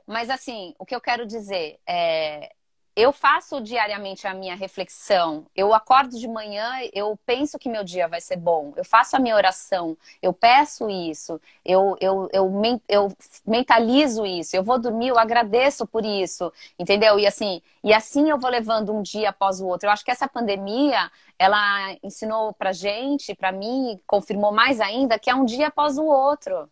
[0.07, 2.53] Mas assim, o que eu quero dizer é
[2.95, 5.47] eu faço diariamente a minha reflexão.
[5.57, 8.73] Eu acordo de manhã, eu penso que meu dia vai ser bom.
[8.77, 13.13] Eu faço a minha oração, eu peço isso, eu, eu, eu, eu
[13.47, 14.55] mentalizo isso.
[14.57, 17.19] Eu vou dormir, eu agradeço por isso, entendeu?
[17.19, 19.89] E assim, e assim eu vou levando um dia após o outro.
[19.89, 25.31] Eu acho que essa pandemia, ela ensinou pra gente, pra mim, confirmou mais ainda, que
[25.31, 26.69] é um dia após o outro.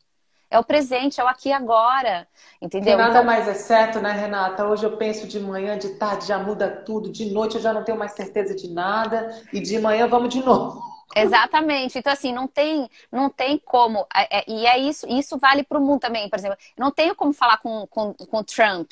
[0.51, 2.27] É o presente, é o aqui e agora.
[2.61, 2.99] Entendeu?
[2.99, 3.25] nada então...
[3.25, 4.67] mais é certo, né, Renata?
[4.67, 7.85] Hoje eu penso de manhã, de tarde já muda tudo, de noite eu já não
[7.85, 10.83] tenho mais certeza de nada, e de manhã vamos de novo.
[11.15, 11.99] Exatamente.
[11.99, 14.07] Então, assim, não tem, não tem como.
[14.15, 16.29] É, é, e é isso, isso vale para o mundo também.
[16.29, 18.91] Por exemplo, não tenho como falar com, com, com Trump.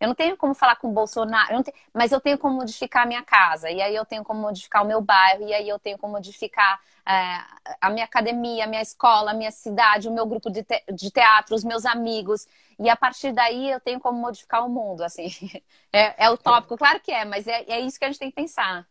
[0.00, 3.04] Eu não tenho como falar com o Bolsonaro, eu tenho, mas eu tenho como modificar
[3.04, 5.78] a minha casa, e aí eu tenho como modificar o meu bairro, e aí eu
[5.78, 7.38] tenho como modificar é,
[7.80, 11.10] a minha academia, a minha escola, a minha cidade, o meu grupo de, te, de
[11.10, 12.46] teatro, os meus amigos.
[12.78, 15.28] E a partir daí eu tenho como modificar o mundo, assim.
[15.92, 18.34] É, é utópico, claro que é, mas é, é isso que a gente tem que
[18.34, 18.84] pensar.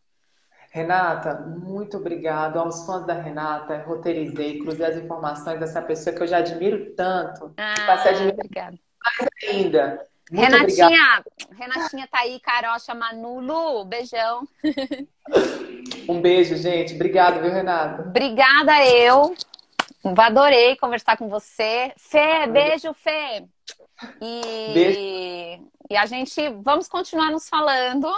[0.70, 2.58] Renata, muito obrigado.
[2.58, 7.52] Aos fãs da Renata, roteirizei, cruzei as informações dessa pessoa que eu já admiro tanto.
[7.58, 10.08] Ah, passei a admirar mais ainda.
[10.30, 11.24] Muito Renatinha, obrigada.
[11.52, 14.48] Renatinha tá aí, Carocha, Manulu, beijão.
[16.08, 16.94] Um beijo, gente.
[16.94, 18.02] Obrigado, viu, Renata?
[18.02, 19.34] Obrigada eu.
[20.16, 21.92] Adorei conversar com você.
[21.96, 23.44] Fê, beijo, Fê.
[24.20, 25.70] E, beijo.
[25.90, 28.10] e a gente vamos continuar nos falando.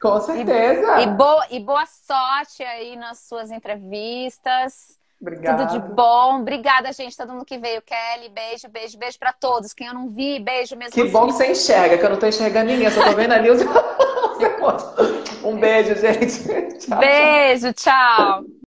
[0.00, 1.00] Com certeza.
[1.00, 4.97] E, e, boa, e boa sorte aí nas suas entrevistas.
[5.20, 5.66] Obrigada.
[5.66, 6.40] Tudo de bom.
[6.40, 7.82] Obrigada, gente, todo mundo que veio.
[7.82, 9.72] Kelly, beijo, beijo, beijo para todos.
[9.72, 10.92] Quem eu não vi, beijo mesmo.
[10.92, 11.10] Que assim.
[11.10, 13.60] bom que você enxerga, que eu não tô enxergando ninguém, só tô vendo ali os.
[15.42, 16.78] um beijo, gente.
[16.78, 18.44] Tchau, beijo, tchau.
[18.44, 18.57] tchau.